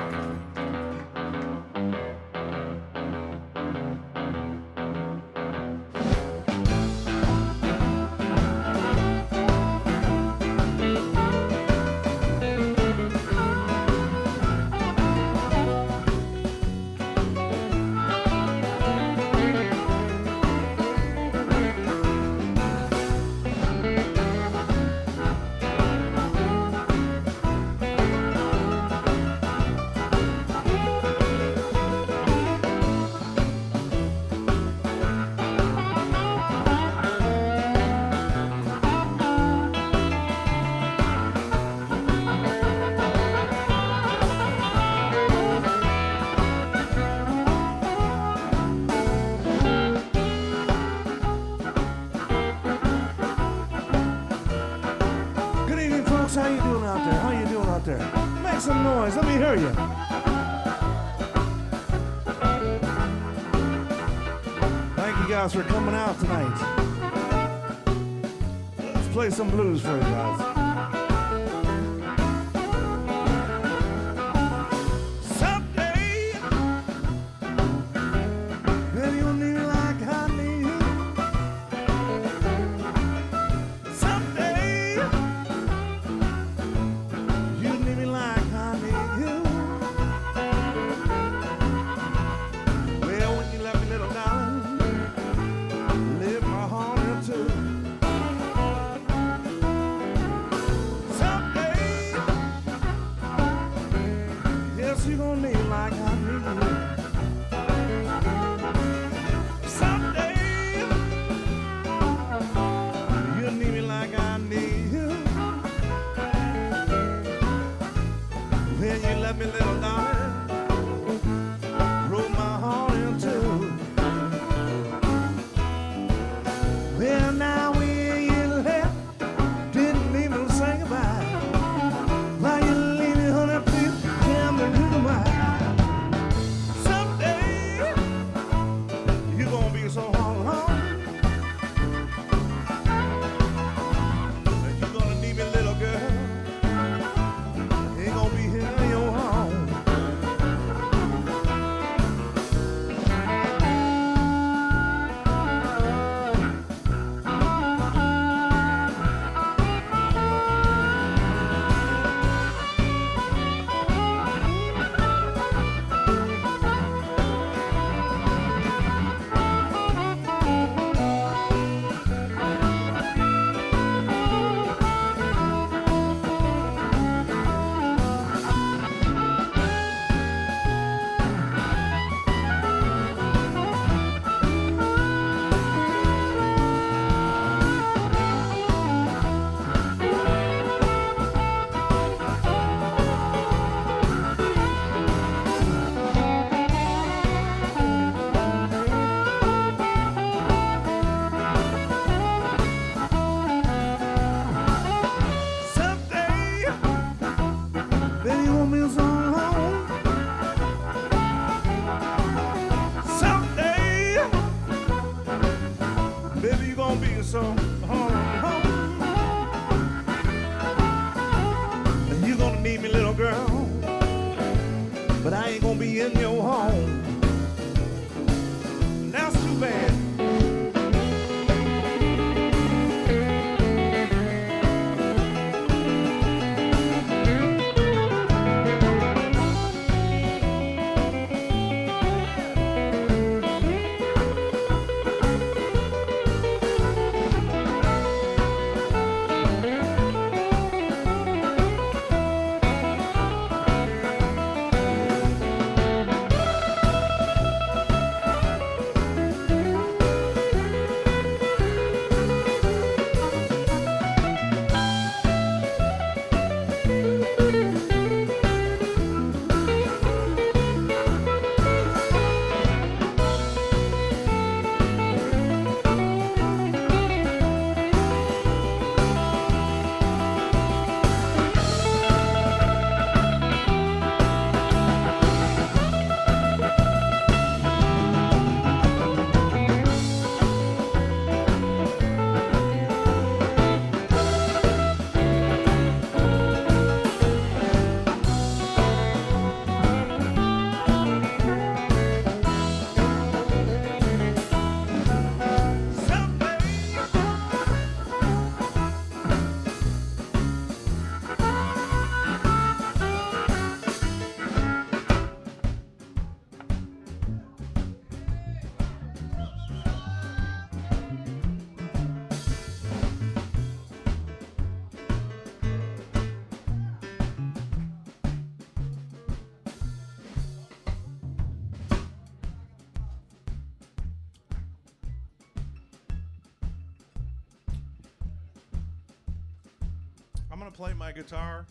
I'm 340.59 340.65
gonna 340.65 340.75
play 340.75 340.93
my 340.93 341.13
guitar 341.13 341.65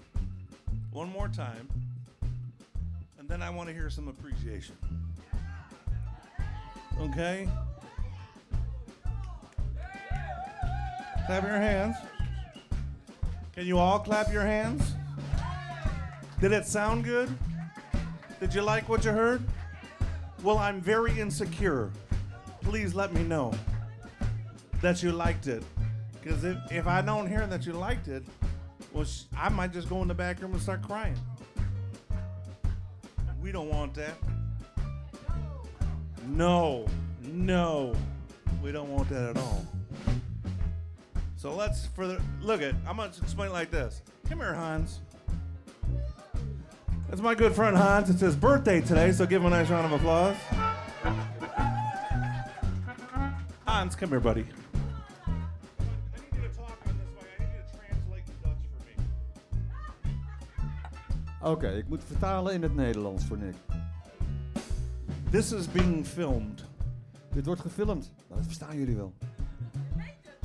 one 0.92 1.12
more 1.12 1.28
time, 1.28 1.68
and 3.18 3.28
then 3.28 3.42
I 3.42 3.50
want 3.50 3.68
to 3.68 3.74
hear 3.74 3.90
some 3.90 4.08
appreciation. 4.08 4.74
Okay? 6.98 7.46
Clap 11.26 11.42
your 11.42 11.58
hands. 11.58 11.96
Can 13.54 13.66
you 13.66 13.76
all 13.76 13.98
clap 13.98 14.32
your 14.32 14.40
hands? 14.40 14.94
Did 16.40 16.52
it 16.52 16.64
sound 16.64 17.04
good? 17.04 17.28
Did 18.40 18.54
you 18.54 18.62
like 18.62 18.88
what 18.88 19.04
you 19.04 19.10
heard? 19.10 19.42
Well, 20.42 20.56
I'm 20.56 20.80
very 20.80 21.20
insecure. 21.20 21.90
Please 22.62 22.94
let 22.94 23.12
me 23.12 23.22
know 23.22 23.52
that 24.80 25.02
you 25.02 25.12
liked 25.12 25.46
it. 25.46 25.62
Because 26.22 26.42
if, 26.42 26.56
if 26.72 26.86
I 26.86 27.02
don't 27.02 27.26
hear 27.26 27.46
that 27.48 27.66
you 27.66 27.74
liked 27.74 28.08
it, 28.08 28.22
well, 28.98 29.06
sh- 29.06 29.22
I 29.36 29.48
might 29.48 29.72
just 29.72 29.88
go 29.88 30.02
in 30.02 30.08
the 30.08 30.14
back 30.14 30.42
room 30.42 30.52
and 30.54 30.60
start 30.60 30.82
crying. 30.82 31.14
We 33.40 33.52
don't 33.52 33.68
want 33.68 33.94
that. 33.94 34.14
No, 36.26 36.84
no, 37.22 37.94
we 38.60 38.72
don't 38.72 38.90
want 38.90 39.08
that 39.10 39.30
at 39.30 39.38
all. 39.38 39.64
So 41.36 41.54
let's 41.54 41.86
further 41.86 42.20
look 42.42 42.60
at. 42.60 42.74
I'm 42.88 42.96
gonna 42.96 43.12
explain 43.22 43.50
it 43.50 43.52
like 43.52 43.70
this. 43.70 44.02
Come 44.28 44.40
here, 44.40 44.52
Hans. 44.52 44.98
That's 47.08 47.20
my 47.22 47.36
good 47.36 47.54
friend 47.54 47.76
Hans. 47.76 48.10
It's 48.10 48.20
his 48.20 48.34
birthday 48.34 48.80
today, 48.80 49.12
so 49.12 49.26
give 49.26 49.42
him 49.42 49.46
a 49.46 49.50
nice 49.50 49.70
round 49.70 49.86
of 49.86 49.92
applause. 49.92 50.36
Hans, 53.64 53.94
come 53.94 54.08
here, 54.08 54.18
buddy. 54.18 54.44
Oké, 61.50 61.68
ik 61.68 61.88
moet 61.88 62.04
vertalen 62.06 62.52
in 62.52 62.62
het 62.62 62.74
Nederlands 62.74 63.24
voor 63.24 63.38
Nick. 63.38 63.54
This 65.30 65.52
is 65.52 65.72
being 65.72 66.06
filmed. 66.06 66.64
Dit 67.32 67.46
wordt 67.46 67.60
gefilmd. 67.60 68.12
Nou, 68.28 68.40
dat 68.40 68.44
verstaan 68.46 68.76
jullie 68.76 68.96
wel. 68.96 69.12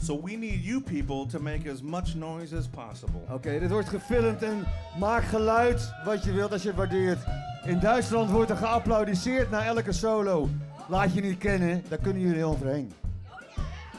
So 0.02 0.22
we 0.24 0.32
need 0.32 0.64
you 0.64 0.82
people 0.82 1.26
to 1.26 1.40
make 1.40 1.72
as 1.72 1.82
much 1.82 2.16
noise 2.16 2.58
as 2.58 2.68
possible. 2.68 3.20
Oké, 3.30 3.60
dit 3.60 3.70
wordt 3.70 3.90
gefilmd 3.90 4.44
en 4.44 4.64
maak 5.00 5.24
geluid 5.24 5.94
wat 6.06 6.24
je 6.24 6.32
wilt 6.32 6.52
als 6.52 6.62
je 6.62 6.68
het 6.68 6.78
waardeert. 6.78 7.20
In 7.66 7.80
Duitsland 7.80 8.30
wordt 8.30 8.50
er 8.50 8.58
geapplaudisseerd 8.58 9.50
na 9.50 9.66
elke 9.66 9.92
solo. 9.92 10.50
Laat 10.88 11.14
je 11.14 11.22
niet 11.22 11.38
kennen, 11.38 11.84
daar 11.90 12.00
kunnen 12.00 12.22
jullie 12.22 12.44
overheen. 12.44 12.92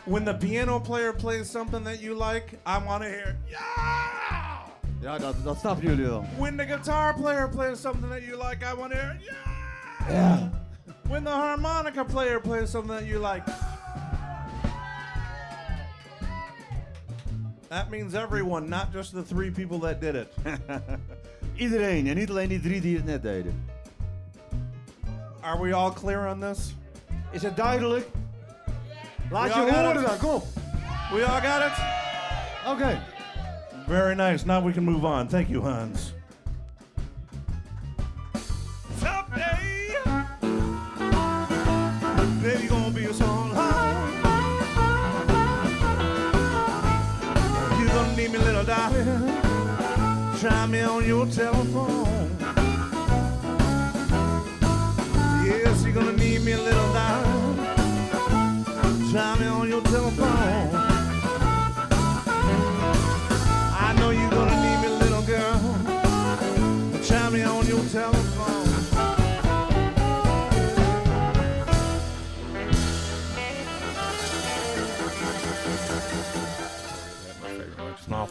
When 0.05 0.25
the 0.25 0.37
piano 0.37 0.81
player 0.81 1.15
plays 1.15 1.51
something 1.51 1.85
that 1.85 2.01
you 2.01 2.15
like, 2.15 2.55
I 2.55 2.85
want 2.85 3.03
to 3.03 3.09
hear 3.09 3.37
yeah. 3.47 4.44
Ja, 5.05 5.19
dat, 5.19 5.35
dat 5.43 5.59
snappen 5.59 5.87
jullie 5.87 6.07
wel. 6.07 6.25
When 6.39 6.57
the 6.57 6.65
guitar 6.65 7.15
player 7.15 7.49
plays 7.49 7.81
something 7.81 8.11
that 8.11 8.23
you 8.23 8.49
like, 8.49 8.65
I 8.65 8.75
want 8.75 8.93
to 8.93 8.99
hear 8.99 9.17
yeah. 10.09 10.39
Ja. 10.39 10.51
When 11.09 11.25
the 11.25 11.31
harmonica 11.31 12.05
player 12.05 12.41
plays 12.41 12.71
something 12.71 12.97
that 12.99 13.07
you 13.07 13.33
like. 13.33 13.43
That 17.69 17.91
means 17.91 18.15
everyone, 18.15 18.69
not 18.69 18.93
just 18.93 19.13
the 19.13 19.23
three 19.23 19.51
people 19.51 19.79
that 19.79 20.01
did 20.01 20.15
it. 20.15 20.29
Iedereen 21.55 22.07
en 22.07 22.17
niet 22.17 22.31
alleen 22.31 22.49
die 22.49 22.61
drie 22.61 22.81
die 22.81 22.97
het 22.97 23.05
net 23.05 23.23
deden. 23.23 23.65
Are 25.41 25.63
we 25.63 25.75
all 25.75 25.93
clear 25.93 26.29
on 26.29 26.41
this? 26.41 26.75
Is 27.31 27.43
het 27.43 27.57
duidelijk? 27.57 28.07
Laat 29.31 29.55
We 29.55 29.61
je 29.61 29.73
horen 29.73 30.01
it. 30.01 30.07
dan, 30.07 30.19
kom 30.19 30.31
op. 30.31 30.45
We 31.13 31.25
all 31.25 31.41
got 31.41 31.63
it? 31.67 31.85
Oké. 32.67 33.14
Very 33.87 34.15
nice. 34.15 34.47
Now 34.47 34.61
we 34.61 34.73
can 34.73 34.85
move 34.85 35.05
on. 35.05 35.29
Thank 35.29 35.51
you, 35.51 35.61
Hans. 35.61 36.15
Someday, 38.99 39.95
gonna 42.69 42.91
be 42.91 43.05
a 43.05 43.15
song. 43.15 43.51
You 47.79 47.89
gonna 47.89 48.17
need 48.17 48.33
me, 48.33 48.39
little 48.39 48.65
darling. 48.65 49.41
Try 50.41 50.67
me 50.67 50.81
on 50.81 51.07
your 51.07 51.27
telephone. 51.27 52.37
Yes, 55.45 55.85
you're 55.85 55.93
gonna 55.93 56.13
need 56.13 56.43
me, 56.43 56.57
little 56.57 56.93
darling. 56.93 57.59
Try 59.13 59.39
me 59.39 59.47
on 59.47 59.69
your 59.69 59.83
telephone. 59.83 60.34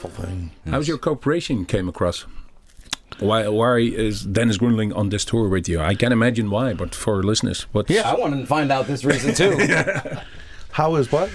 It's 0.03 0.17
an 0.17 0.21
awful 0.21 0.25
thing. 0.25 0.51
How's 0.69 0.87
your 0.87 0.97
cooperation 0.97 1.65
came 1.65 1.87
across? 1.87 2.25
Why, 3.19 3.47
why 3.47 3.77
is 3.77 4.23
Dennis 4.23 4.57
Gruenling 4.57 4.95
on 4.95 5.09
this 5.09 5.23
tour 5.23 5.47
with 5.47 5.69
you? 5.69 5.79
I 5.79 5.93
can't 5.95 6.11
imagine 6.11 6.49
why, 6.49 6.73
but 6.73 6.95
for 6.95 7.23
listeners, 7.23 7.63
what? 7.71 7.89
Yeah, 7.89 8.09
I 8.09 8.15
want 8.15 8.33
to 8.39 8.45
find 8.45 8.71
out 8.71 8.87
this 8.87 9.05
reason 9.05 9.33
too. 9.33 9.55
How 10.71 10.95
is 10.95 11.11
what? 11.11 11.29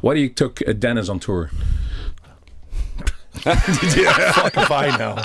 Why 0.00 0.14
do 0.14 0.20
you 0.20 0.28
took 0.28 0.60
uh, 0.66 0.72
Dennis 0.72 1.08
on 1.08 1.20
tour? 1.20 1.50
Fuck 3.40 4.56
if 4.56 4.70
I 4.70 4.96
know. 4.98 5.16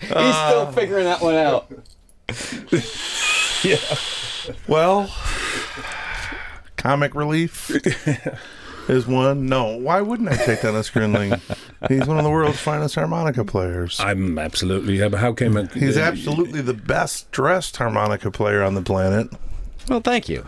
He's 0.00 0.36
still 0.36 0.72
figuring 0.72 1.04
that 1.04 1.20
one 1.20 1.34
out. 1.34 1.70
Yeah. 3.62 3.76
Well, 4.66 5.14
comic 6.76 7.14
relief 7.14 7.70
is 8.90 9.06
one. 9.06 9.46
No, 9.46 9.76
why 9.76 10.00
wouldn't 10.00 10.28
I 10.28 10.36
take 10.36 10.62
Dennis 10.62 10.90
Gruenling? 10.90 11.40
He's 11.88 12.06
one 12.06 12.18
of 12.18 12.24
the 12.24 12.30
world's 12.30 12.58
finest 12.60 12.94
harmonica 12.96 13.44
players. 13.44 13.98
I'm 14.00 14.38
absolutely. 14.38 14.98
Yeah, 14.98 15.08
but 15.08 15.20
how 15.20 15.32
came 15.32 15.56
it? 15.56 15.72
He's 15.72 15.96
uh, 15.96 16.00
absolutely 16.00 16.60
the 16.60 16.74
best 16.74 17.30
dressed 17.30 17.76
harmonica 17.76 18.30
player 18.30 18.62
on 18.62 18.74
the 18.74 18.82
planet. 18.82 19.28
Well, 19.88 20.00
thank 20.00 20.28
you. 20.28 20.44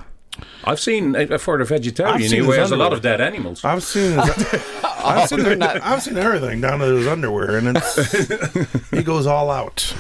I've 0.64 0.81
seen 0.81 1.14
for 1.38 1.59
the 1.59 1.64
vegetarian. 1.64 2.14
I've 2.14 2.20
He 2.20 2.28
seen 2.28 2.38
his 2.38 2.46
wears 2.48 2.70
a 2.70 2.76
lot 2.76 2.92
of 2.92 3.02
dead 3.02 3.20
animals. 3.20 3.64
I've 3.64 3.83
seen 3.83 4.12
his, 4.18 4.55
I've 4.85 5.28
seen 5.28 5.62
I've 5.62 6.02
seen 6.02 6.16
everything 6.16 6.61
down 6.61 6.78
to 6.81 6.87
his 6.87 7.07
underwear, 7.07 7.57
and 7.59 7.76
it's 7.76 8.90
he 8.90 9.02
goes 9.02 9.26
all 9.26 9.50
out. 9.50 9.94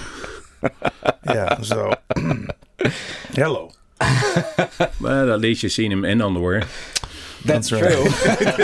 Yeah. 1.26 1.60
So, 1.62 1.92
hello. 3.34 3.72
Well, 5.00 5.32
at 5.32 5.40
least 5.40 5.62
you've 5.62 5.72
seen 5.72 5.92
him 5.92 6.04
in 6.04 6.20
underwear. 6.22 6.62
That's, 7.46 7.72
right. 7.72 7.82
true. 7.82 8.04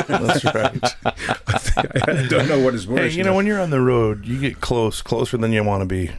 That's 0.06 0.44
right. 0.54 2.08
I 2.08 2.26
don't 2.28 2.48
know 2.48 2.60
what 2.60 2.74
is 2.74 2.86
worse. 2.86 3.12
Hey, 3.12 3.18
you 3.18 3.24
know 3.24 3.34
when 3.34 3.46
you're 3.46 3.60
on 3.60 3.70
the 3.70 3.80
road, 3.80 4.24
you 4.24 4.40
get 4.40 4.60
close, 4.60 5.02
closer 5.02 5.36
than 5.36 5.52
you 5.52 5.64
want 5.64 5.82
to 5.82 5.86
be. 5.86 6.10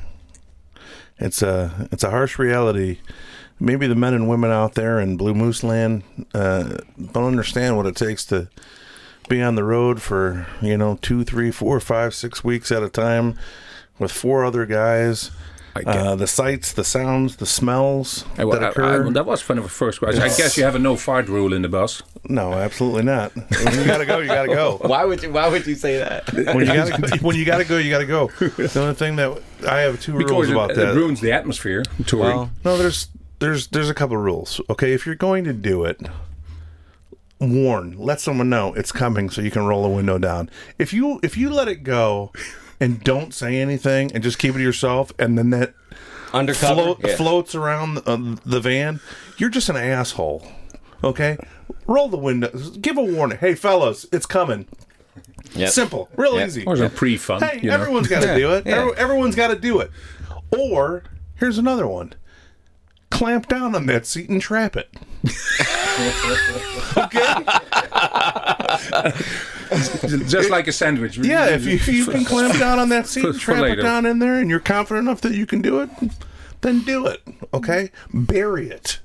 It's 1.17 1.41
a 1.41 1.87
it's 1.91 2.03
a 2.03 2.09
harsh 2.09 2.39
reality. 2.39 2.99
Maybe 3.59 3.87
the 3.87 3.95
men 3.95 4.13
and 4.13 4.29
women 4.29 4.51
out 4.51 4.75
there 4.75 4.99
in 4.99 5.17
Blue 5.17 5.33
Moose 5.33 5.63
Land 5.63 6.03
uh, 6.33 6.77
don't 7.11 7.25
understand 7.25 7.75
what 7.75 7.85
it 7.85 7.95
takes 7.95 8.25
to 8.27 8.49
be 9.27 9.41
on 9.41 9.55
the 9.55 9.63
road 9.63 10.01
for 10.01 10.47
you 10.61 10.77
know 10.77 10.97
two, 11.01 11.23
three, 11.23 11.51
four, 11.51 11.79
five, 11.79 12.13
six 12.13 12.43
weeks 12.43 12.71
at 12.71 12.83
a 12.83 12.89
time 12.89 13.37
with 13.99 14.11
four 14.11 14.43
other 14.43 14.65
guys. 14.65 15.31
I 15.79 15.83
get- 15.93 15.95
Uh, 16.07 16.15
the 16.15 16.27
sights, 16.27 16.73
the 16.73 16.83
sounds, 16.83 17.35
the 17.37 17.45
smells 17.45 18.25
I- 18.37 18.43
I- 18.43 18.45
that 18.51 18.63
I- 18.63 18.69
occur. 18.69 19.09
that 19.11 19.25
was 19.25 19.47
one 19.47 19.57
of 19.57 19.65
a 19.65 19.69
first 19.69 19.99
question. 19.99 20.21
I 20.21 20.27
guess 20.27 20.57
you 20.57 20.63
have 20.63 20.75
a 20.75 20.79
no 20.79 20.95
fart 20.95 21.27
rule 21.27 21.53
in 21.53 21.61
the 21.61 21.69
bus. 21.69 22.01
no, 22.27 22.53
absolutely 22.53 23.03
not. 23.03 23.31
When 23.35 23.77
you 23.79 23.85
gotta 23.85 24.05
go, 24.05 24.19
you 24.19 24.27
gotta 24.27 24.47
go. 24.53 24.77
why 24.81 25.05
would 25.05 25.23
you? 25.23 25.31
Why 25.31 25.47
would 25.47 25.65
you 25.65 25.75
say 25.75 25.97
that? 25.97 26.31
When 26.33 26.59
you 26.59 26.65
gotta 26.65 27.17
when 27.21 27.35
you 27.35 27.45
gotta 27.45 27.65
go, 27.65 27.77
you 27.77 27.89
gotta 27.89 28.05
go. 28.05 28.27
The 28.39 28.79
only 28.81 28.93
thing 28.95 29.15
that 29.17 29.41
I 29.67 29.79
have 29.81 29.99
two 30.01 30.13
Because 30.17 30.31
rules 30.31 30.49
it, 30.49 30.51
about 30.53 30.71
it 30.71 30.75
that. 30.77 30.95
ruins 30.95 31.21
the 31.21 31.31
atmosphere 31.31 31.83
touring. 32.05 32.35
Well, 32.37 32.51
No, 32.65 32.77
there's 32.77 33.07
there's 33.39 33.67
there's 33.67 33.89
a 33.89 33.93
couple 33.93 34.17
of 34.17 34.23
rules. 34.23 34.59
Okay, 34.69 34.91
if 34.93 35.05
you're 35.05 35.15
going 35.15 35.43
to 35.45 35.53
do 35.53 35.85
it, 35.85 35.99
warn, 37.39 37.95
let 37.97 38.19
someone 38.19 38.49
know 38.49 38.73
it's 38.73 38.91
coming 38.91 39.29
so 39.29 39.41
you 39.41 39.51
can 39.51 39.65
roll 39.65 39.83
the 39.83 39.89
window 39.89 40.17
down. 40.17 40.49
If 40.77 40.93
you 40.93 41.19
if 41.23 41.37
you 41.37 41.49
let 41.49 41.67
it 41.67 41.83
go 41.83 42.31
and 42.79 43.03
don't 43.03 43.33
say 43.33 43.57
anything 43.59 44.11
and 44.13 44.23
just 44.23 44.37
keep 44.39 44.51
it 44.55 44.57
to 44.57 44.63
yourself 44.63 45.11
and 45.19 45.37
then 45.37 45.49
that 45.51 45.73
undercover. 46.33 46.73
float, 46.75 46.99
Yeah. 47.05 47.15
floats 47.15 47.55
around 47.55 47.95
the, 47.95 48.09
uh, 48.09 48.35
the 48.45 48.59
van, 48.61 48.99
you're 49.37 49.49
just 49.49 49.69
an 49.69 49.75
asshole. 49.77 50.47
Okay? 51.03 51.37
Roll 51.87 52.07
the 52.09 52.17
window. 52.17 52.49
Give 52.81 52.97
a 52.97 53.03
warning. 53.03 53.37
Hey 53.39 53.55
fellas, 53.55 54.05
it's 54.11 54.25
coming. 54.25 54.65
Yep. 55.55 55.69
Simple. 55.69 56.09
Real 56.15 56.35
Yep. 56.37 56.47
easy. 56.47 56.65
or 56.65 56.75
some 56.77 56.91
pre-fun. 56.91 57.41
Hey, 57.41 57.59
you 57.61 57.69
know. 57.69 57.73
everyone's 57.73 58.07
got 58.07 58.21
to 58.21 58.27
Yeah, 58.27 58.37
do 58.37 58.51
it. 58.53 58.65
yeah. 58.67 58.75
Every- 58.81 58.95
everyone's 58.97 59.35
got 59.35 59.47
to 59.47 59.55
do 59.55 59.79
it. 59.79 59.89
Or 60.57 61.03
here's 61.35 61.57
another 61.57 61.87
one: 61.87 62.13
clamp 63.09 63.47
down 63.47 63.73
on 63.75 63.85
that 63.87 64.05
seat 64.05 64.29
and 64.29 64.41
trap 64.41 64.75
it. 64.75 64.89
okay. 66.97 68.55
just 70.27 70.49
like 70.49 70.67
a 70.67 70.71
sandwich. 70.71 71.17
Yeah, 71.17 71.47
if 71.49 71.65
you, 71.65 71.73
if 71.73 71.87
you 71.87 72.05
can 72.05 72.25
clamp 72.25 72.57
down 72.57 72.79
on 72.79 72.89
that 72.89 73.07
seat 73.07 73.25
and 73.25 73.39
trap 73.39 73.63
it 73.63 73.75
down 73.81 74.05
in 74.05 74.19
there, 74.19 74.35
and 74.35 74.49
you're 74.49 74.59
confident 74.59 75.07
enough 75.07 75.21
that 75.21 75.33
you 75.33 75.45
can 75.45 75.61
do 75.61 75.81
it, 75.81 75.89
then 76.61 76.81
do 76.81 77.05
it. 77.05 77.21
Okay, 77.53 77.91
bury 78.13 78.69
it. 78.69 78.99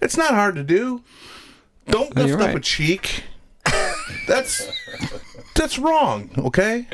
It's 0.00 0.16
not 0.16 0.34
hard 0.34 0.54
to 0.56 0.62
do. 0.62 1.02
Don't 1.86 2.14
lift 2.16 2.40
up 2.40 2.54
a 2.54 2.60
cheek. 2.60 3.24
That's 4.26 4.70
that's 5.54 5.78
wrong. 5.78 6.30
Okay, 6.36 6.86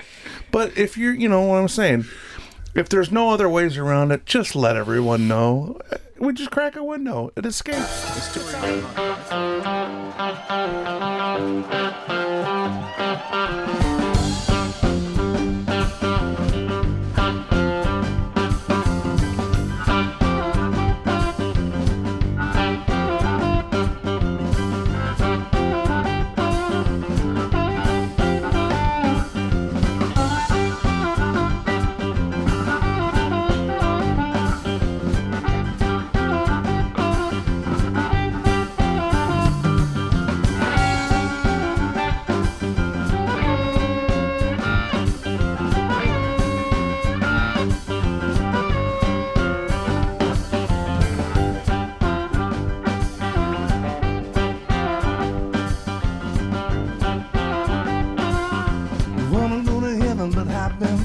but 0.51 0.77
if 0.77 0.97
you're, 0.97 1.15
you 1.15 1.29
know 1.29 1.43
what 1.43 1.57
I'm 1.57 1.69
saying. 1.69 2.05
If 2.75 2.89
there's 2.89 3.11
no 3.11 3.31
other 3.31 3.49
ways 3.49 3.77
around 3.77 4.13
it, 4.13 4.27
just 4.27 4.55
let 4.55 4.77
everyone 4.77 5.27
know. 5.27 5.79
We 6.19 6.33
just 6.35 6.51
crack 6.51 6.77
a 6.77 6.85
window. 6.85 7.33
It 7.37 7.45
escapes. 7.47 8.17
It's 8.17 8.35
too. 8.35 8.41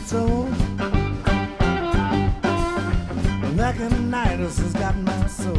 months 0.05 0.13
old. 0.13 0.51
Machinitis 3.55 4.59
has 4.59 4.73
got 4.73 4.95
my 4.97 5.27
soul. 5.27 5.55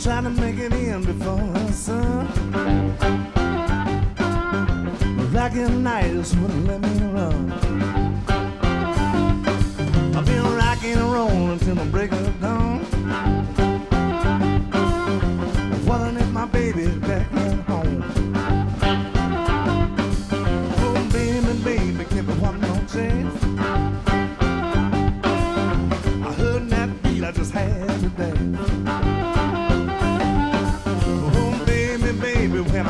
Trying 0.00 0.24
to 0.24 0.30
make 0.30 0.58
it 0.58 0.72
in 0.72 1.04
before 1.04 1.38
her 1.38 1.72
son. 1.72 2.28
Machinitis 5.32 6.40
wouldn't 6.40 6.66
let 6.66 6.80
me 6.80 7.06
run. 7.12 7.65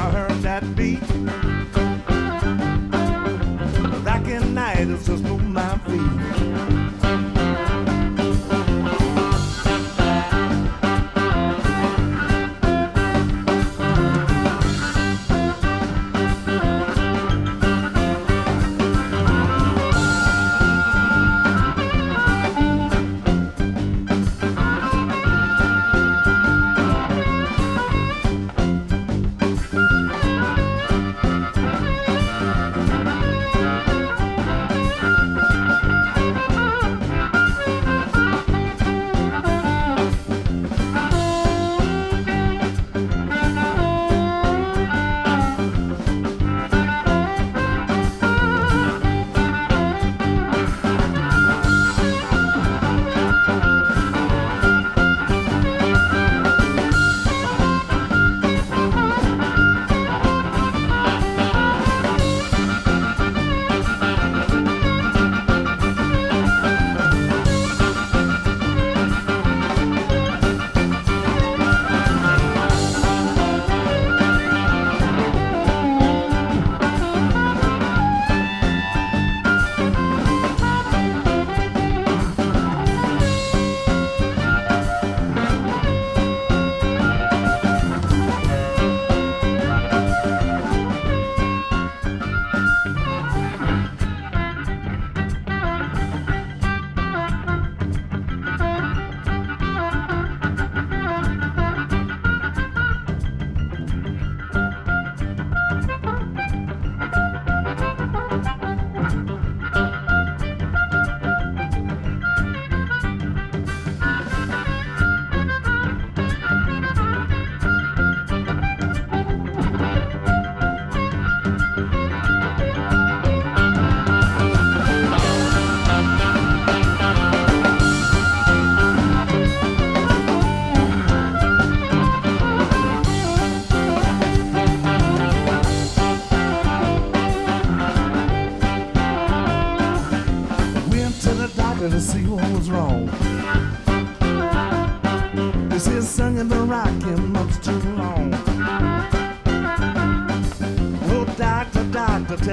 I 0.06 0.10
heard 0.10 0.40
that 0.42 0.62
beat. 0.76 1.00
That 4.04 4.24
night, 4.54 4.78
it 4.78 4.86
just 5.04 5.24
moved 5.24 5.42
my 5.42 5.78
feet. 5.78 6.45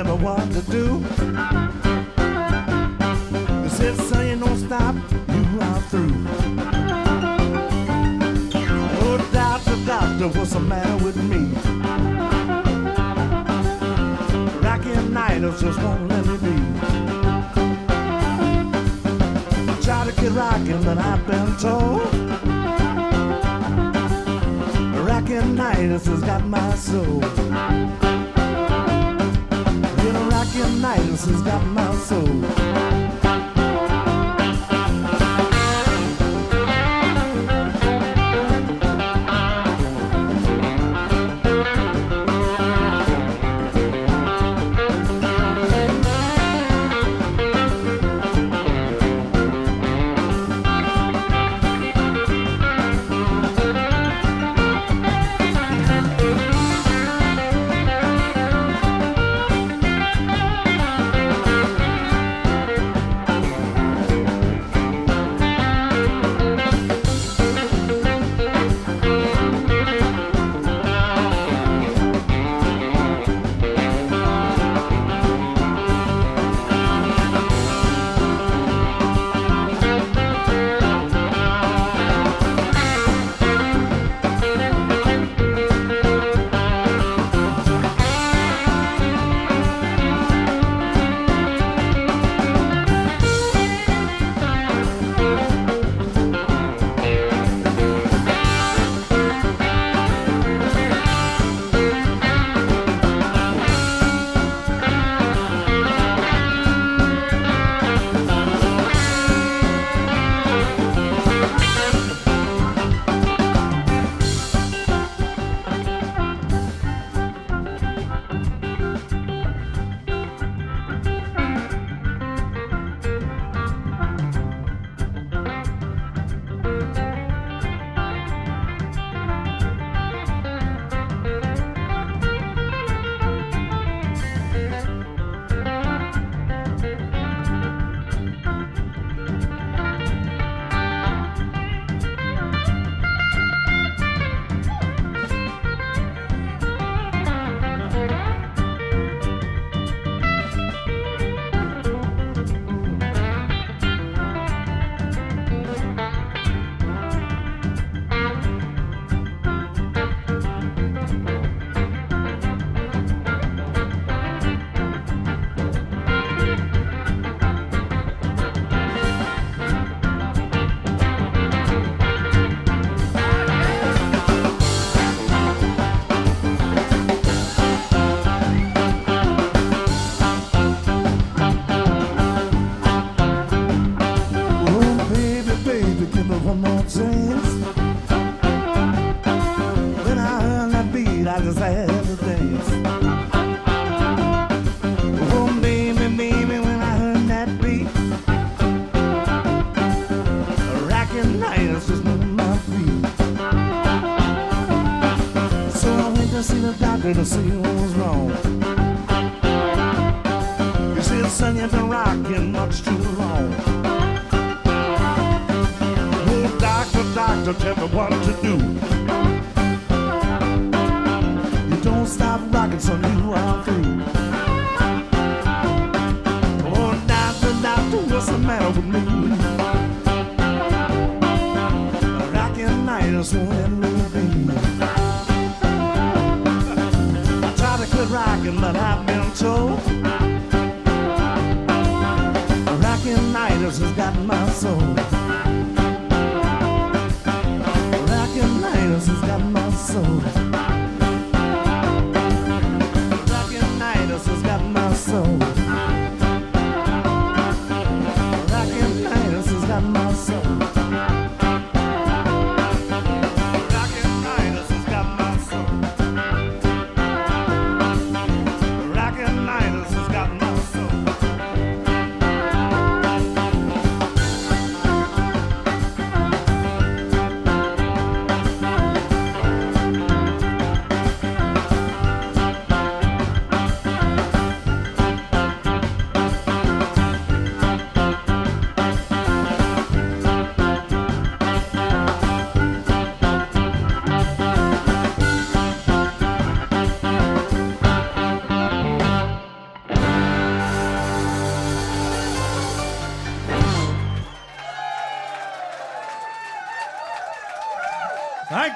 never 0.03 0.15
was. 0.15 0.42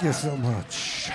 You 0.07 0.13
so 0.13 0.37
much. 0.37 1.11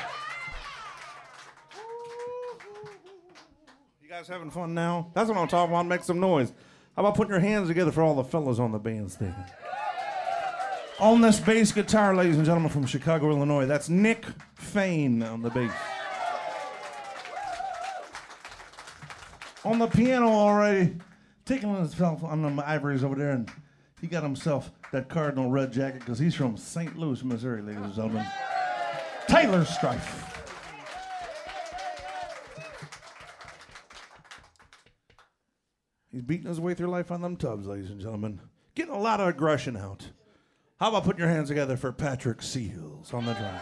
You 4.03 4.09
guys 4.11 4.29
having 4.29 4.51
fun 4.51 4.75
now? 4.75 5.11
That's 5.15 5.31
what 5.31 5.39
I'm 5.39 5.49
talking 5.49 5.73
about. 5.73 5.87
Make 5.87 6.05
some 6.05 6.21
noise. 6.21 6.53
How 6.95 7.01
about 7.01 7.15
putting 7.15 7.31
your 7.31 7.41
hands 7.41 7.69
together 7.69 7.91
for 7.91 8.03
all 8.03 8.15
the 8.15 8.23
fellas 8.23 8.59
on 8.59 8.71
the 8.71 8.79
bandstand? 8.79 9.35
On 11.01 11.23
this 11.23 11.41
bass 11.41 11.73
guitar, 11.73 12.15
ladies 12.15 12.37
and 12.37 12.45
gentlemen, 12.45 12.69
from 12.69 12.85
Chicago, 12.85 13.31
Illinois, 13.31 13.65
that's 13.65 13.89
Nick 13.89 14.27
Fane 14.57 15.23
on 15.23 15.41
the 15.41 15.49
bass. 15.49 15.73
On 19.65 19.79
the 19.79 19.87
piano 19.87 20.29
already, 20.29 20.99
taking 21.47 21.75
himself 21.75 22.23
on 22.23 22.43
the 22.43 22.69
ivories 22.69 23.03
over 23.03 23.15
there, 23.15 23.31
and 23.31 23.51
he 24.03 24.07
got 24.07 24.23
himself 24.23 24.71
that 24.93 25.09
cardinal 25.09 25.51
red 25.51 25.73
jacket 25.73 26.01
because 26.01 26.19
he's 26.19 26.35
from 26.35 26.59
St. 26.59 26.99
Louis, 26.99 27.25
Missouri, 27.25 27.63
ladies 27.63 27.81
and 27.81 27.95
gentlemen. 27.95 28.27
Taylor 29.29 29.65
Streiff. 29.65 30.23
He's 36.11 36.23
beating 36.23 36.47
his 36.47 36.61
way 36.61 36.75
through 36.75 36.89
life 36.89 37.11
on 37.11 37.23
them 37.23 37.37
tubs, 37.37 37.67
ladies 37.67 37.91
and 37.91 38.01
gentlemen. 38.01 38.41
Getting 38.75 38.95
a 38.95 38.99
lot 38.99 39.21
of 39.21 39.29
aggression 39.29 39.77
out. 39.77 40.11
How 40.79 40.91
about 40.91 41.05
putting 41.05 41.21
your 41.21 41.29
hands 41.29 41.49
together 41.49 41.77
for 41.77 41.93
Patrick 41.93 42.43
Seals 42.43 43.15
on 43.15 43.25
the 43.25 43.33
drum? 43.35 43.55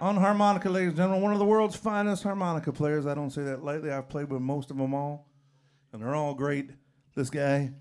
On 0.00 0.16
harmonica, 0.16 0.70
ladies 0.70 0.88
and 0.88 0.96
gentlemen, 0.96 1.22
one 1.22 1.32
of 1.34 1.38
the 1.38 1.44
world's 1.44 1.76
finest 1.76 2.22
harmonica 2.22 2.72
players. 2.72 3.04
I 3.04 3.14
don't 3.14 3.30
say 3.30 3.42
that 3.42 3.62
lightly. 3.62 3.90
I've 3.90 4.08
played 4.08 4.30
with 4.30 4.40
most 4.40 4.70
of 4.70 4.78
them 4.78 4.94
all, 4.94 5.28
and 5.92 6.00
they're 6.00 6.14
all 6.14 6.32
great. 6.32 6.70
This 7.14 7.28
guy, 7.28 7.72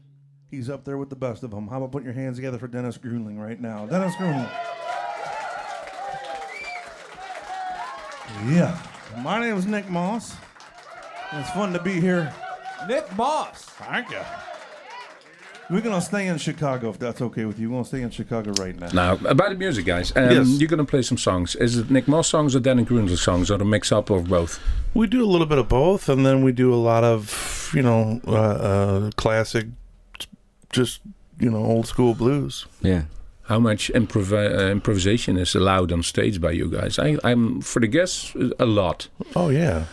he's 0.49 0.69
up 0.69 0.83
there 0.85 0.97
with 0.97 1.09
the 1.09 1.15
best 1.15 1.43
of 1.43 1.51
them. 1.51 1.67
How 1.67 1.77
about 1.77 1.91
putting 1.91 2.05
your 2.05 2.13
hands 2.13 2.37
together 2.37 2.57
for 2.57 2.67
Dennis 2.67 2.97
Gruenling 2.97 3.37
right 3.39 3.59
now? 3.59 3.85
Dennis 3.85 4.15
Gruenling. 4.15 4.49
Yeah. 8.47 8.77
My 9.21 9.39
name 9.39 9.55
is 9.57 9.65
Nick 9.65 9.89
Moss. 9.89 10.35
It's 11.33 11.49
fun 11.51 11.73
to 11.73 11.81
be 11.81 11.99
here. 11.99 12.33
Nick 12.87 13.15
Moss. 13.15 13.63
Thank 13.63 14.11
you. 14.11 14.19
We're 15.69 15.81
gonna 15.81 16.01
stay 16.01 16.25
in 16.27 16.39
Chicago 16.39 16.89
if 16.89 16.97
that's 16.97 17.21
okay 17.21 17.45
with 17.45 17.59
you. 17.59 17.69
We're 17.69 17.75
gonna 17.77 17.85
stay 17.85 18.01
in 18.01 18.09
Chicago 18.09 18.51
right 18.59 18.79
now. 18.79 18.87
Now, 18.91 19.13
about 19.25 19.49
the 19.49 19.55
music, 19.55 19.85
guys. 19.85 20.11
Um, 20.15 20.31
Yes. 20.31 20.47
You're 20.59 20.67
going 20.67 20.79
to 20.79 20.83
play 20.83 21.03
some 21.03 21.17
songs. 21.17 21.55
Is 21.55 21.77
it 21.77 21.91
Nick 21.91 22.07
Moss 22.07 22.27
songs 22.27 22.55
or 22.55 22.59
Danny 22.59 22.83
Grunzel 22.85 23.17
songs, 23.17 23.51
or 23.51 23.55
a 23.55 23.65
mix 23.65 23.91
up 23.91 24.09
of 24.09 24.27
both? 24.29 24.59
We 24.95 25.05
do 25.05 25.23
a 25.23 25.27
little 25.29 25.45
bit 25.45 25.59
of 25.59 25.69
both, 25.69 26.09
and 26.09 26.25
then 26.25 26.43
we 26.43 26.51
do 26.53 26.73
a 26.73 26.75
lot 26.75 27.03
of, 27.03 27.71
you 27.75 27.83
know, 27.83 28.19
uh, 28.27 28.31
uh, 28.31 29.11
classic, 29.15 29.67
just, 30.71 31.01
you 31.39 31.49
know, 31.49 31.63
old 31.63 31.87
school 31.87 32.13
blues. 32.13 32.65
Yeah. 32.81 33.03
How 33.43 33.59
much 33.59 33.91
improv- 33.95 34.31
uh, 34.33 34.71
improvisation 34.71 35.35
is 35.37 35.55
allowed 35.55 35.91
on 35.91 36.03
stage 36.03 36.39
by 36.39 36.51
you 36.51 36.69
guys? 36.69 36.99
I, 36.99 37.17
I'm 37.23 37.61
for 37.61 37.79
the 37.79 37.87
guests 37.87 38.35
a 38.59 38.65
lot. 38.65 39.07
Oh, 39.35 39.49
yeah. 39.49 39.85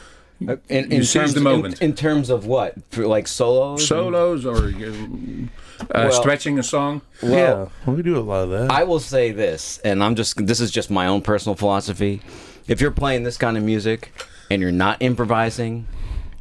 Uh, 0.46 0.56
In, 0.68 0.90
You 0.90 0.98
in 0.98 1.04
terms, 1.04 1.32
the 1.32 1.40
moment. 1.40 1.80
In, 1.80 1.90
in 1.90 1.96
terms 1.96 2.28
of 2.28 2.44
what? 2.44 2.74
For 2.90 3.06
like 3.06 3.26
solos? 3.26 3.86
Solos 3.88 4.44
or 4.44 4.56
uh, 4.68 5.46
Well- 5.94 6.12
stretching 6.12 6.58
a 6.58 6.62
song. 6.62 7.00
Well, 7.22 7.72
yeah, 7.86 7.92
we 7.92 8.02
do 8.02 8.18
a 8.18 8.20
lot 8.20 8.44
of 8.44 8.50
that. 8.50 8.70
I 8.70 8.84
will 8.84 9.00
say 9.00 9.32
this, 9.32 9.78
and 9.78 10.04
I'm 10.04 10.14
just 10.14 10.46
this 10.46 10.60
is 10.60 10.70
just 10.70 10.90
my 10.90 11.06
own 11.06 11.22
personal 11.22 11.56
philosophy. 11.56 12.20
If 12.68 12.82
you're 12.82 12.90
playing 12.90 13.22
this 13.22 13.38
kind 13.38 13.56
of 13.56 13.62
music 13.62 14.12
and 14.50 14.60
you're 14.60 14.72
not 14.72 15.00
improvising, 15.00 15.86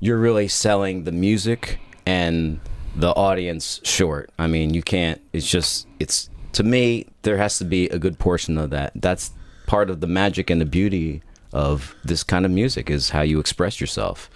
you're 0.01 0.17
really 0.19 0.49
selling 0.49 1.05
the 1.05 1.11
music 1.13 1.79
and 2.05 2.59
the 2.95 3.09
audience 3.09 3.81
short. 3.83 4.29
I 4.39 4.47
mean, 4.47 4.73
you 4.73 4.81
can't. 4.81 5.21
It's 5.33 5.49
just 5.49 5.87
it's 5.99 6.29
to 6.53 6.63
me 6.63 7.07
there 7.23 7.37
has 7.37 7.57
to 7.59 7.65
be 7.65 7.89
a 7.89 7.99
good 7.99 8.17
portion 8.19 8.57
of 8.57 8.69
that. 8.71 8.93
That's 8.95 9.31
part 9.67 9.89
of 9.89 9.99
the 9.99 10.07
magic 10.07 10.49
and 10.49 10.61
the 10.61 10.65
beauty 10.65 11.21
of 11.51 11.95
this 12.03 12.23
kind 12.23 12.45
of 12.45 12.51
music 12.51 12.89
is 12.89 13.09
how 13.09 13.21
you 13.21 13.39
express 13.39 13.79
yourself. 13.81 14.29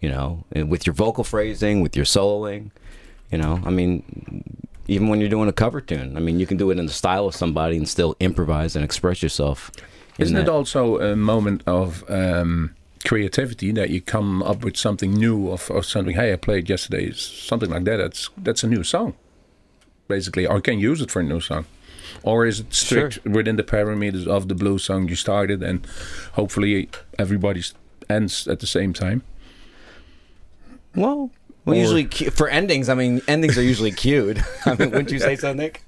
You 0.00 0.08
know, 0.08 0.44
and 0.52 0.68
with 0.68 0.86
your 0.86 0.94
vocal 0.94 1.24
phrasing, 1.24 1.80
with 1.80 1.96
your 1.96 2.04
soloing. 2.04 2.70
You 3.30 3.38
know, 3.38 3.60
I 3.64 3.70
mean, 3.70 4.44
even 4.88 5.08
when 5.08 5.20
you're 5.20 5.30
doing 5.30 5.48
a 5.48 5.54
cover 5.54 5.80
tune, 5.80 6.16
I 6.16 6.20
mean, 6.20 6.38
you 6.38 6.46
can 6.46 6.58
do 6.58 6.70
it 6.70 6.78
in 6.78 6.84
the 6.84 6.92
style 6.92 7.26
of 7.26 7.34
somebody 7.34 7.78
and 7.78 7.88
still 7.88 8.14
improvise 8.20 8.76
and 8.76 8.84
express 8.84 9.22
yourself. 9.22 9.70
Isn't 10.18 10.36
it 10.36 10.48
also 10.48 11.00
a 11.00 11.16
moment 11.16 11.62
of 11.66 12.04
um, 12.10 12.74
creativity 13.04 13.72
that 13.72 13.90
you 13.90 14.00
come 14.00 14.42
up 14.42 14.64
with 14.64 14.76
something 14.76 15.12
new 15.12 15.50
of, 15.50 15.70
or 15.70 15.82
something? 15.82 16.14
Hey, 16.14 16.32
I 16.32 16.36
played 16.36 16.68
yesterday, 16.70 17.12
something 17.12 17.70
like 17.70 17.84
that. 17.84 17.96
That's 17.96 18.30
that's 18.36 18.64
a 18.64 18.68
new 18.68 18.82
song, 18.84 19.14
basically, 20.08 20.46
or 20.46 20.60
can 20.60 20.78
use 20.78 21.00
it 21.00 21.10
for 21.10 21.20
a 21.20 21.24
new 21.24 21.40
song. 21.40 21.64
Or 22.22 22.46
is 22.46 22.60
it 22.60 22.74
strict 22.74 23.24
within 23.24 23.56
the 23.56 23.62
parameters 23.62 24.26
of 24.26 24.48
the 24.48 24.54
blues 24.54 24.84
song 24.84 25.08
you 25.08 25.16
started, 25.16 25.62
and 25.62 25.86
hopefully 26.32 26.88
everybody 27.18 27.62
ends 28.08 28.46
at 28.48 28.60
the 28.60 28.66
same 28.66 28.92
time? 28.92 29.22
Well, 30.94 31.30
well, 31.64 31.76
Or- 31.76 31.80
usually 31.80 32.04
for 32.30 32.48
endings, 32.48 32.88
I 32.88 32.94
mean, 32.94 33.22
endings 33.26 33.56
are 33.56 33.62
usually 33.62 33.92
cued. 33.92 34.44
I 34.66 34.74
mean, 34.74 34.90
wouldn't 34.90 35.10
you 35.10 35.18
say 35.18 35.36
so, 35.36 35.52
Nick? 35.52 35.82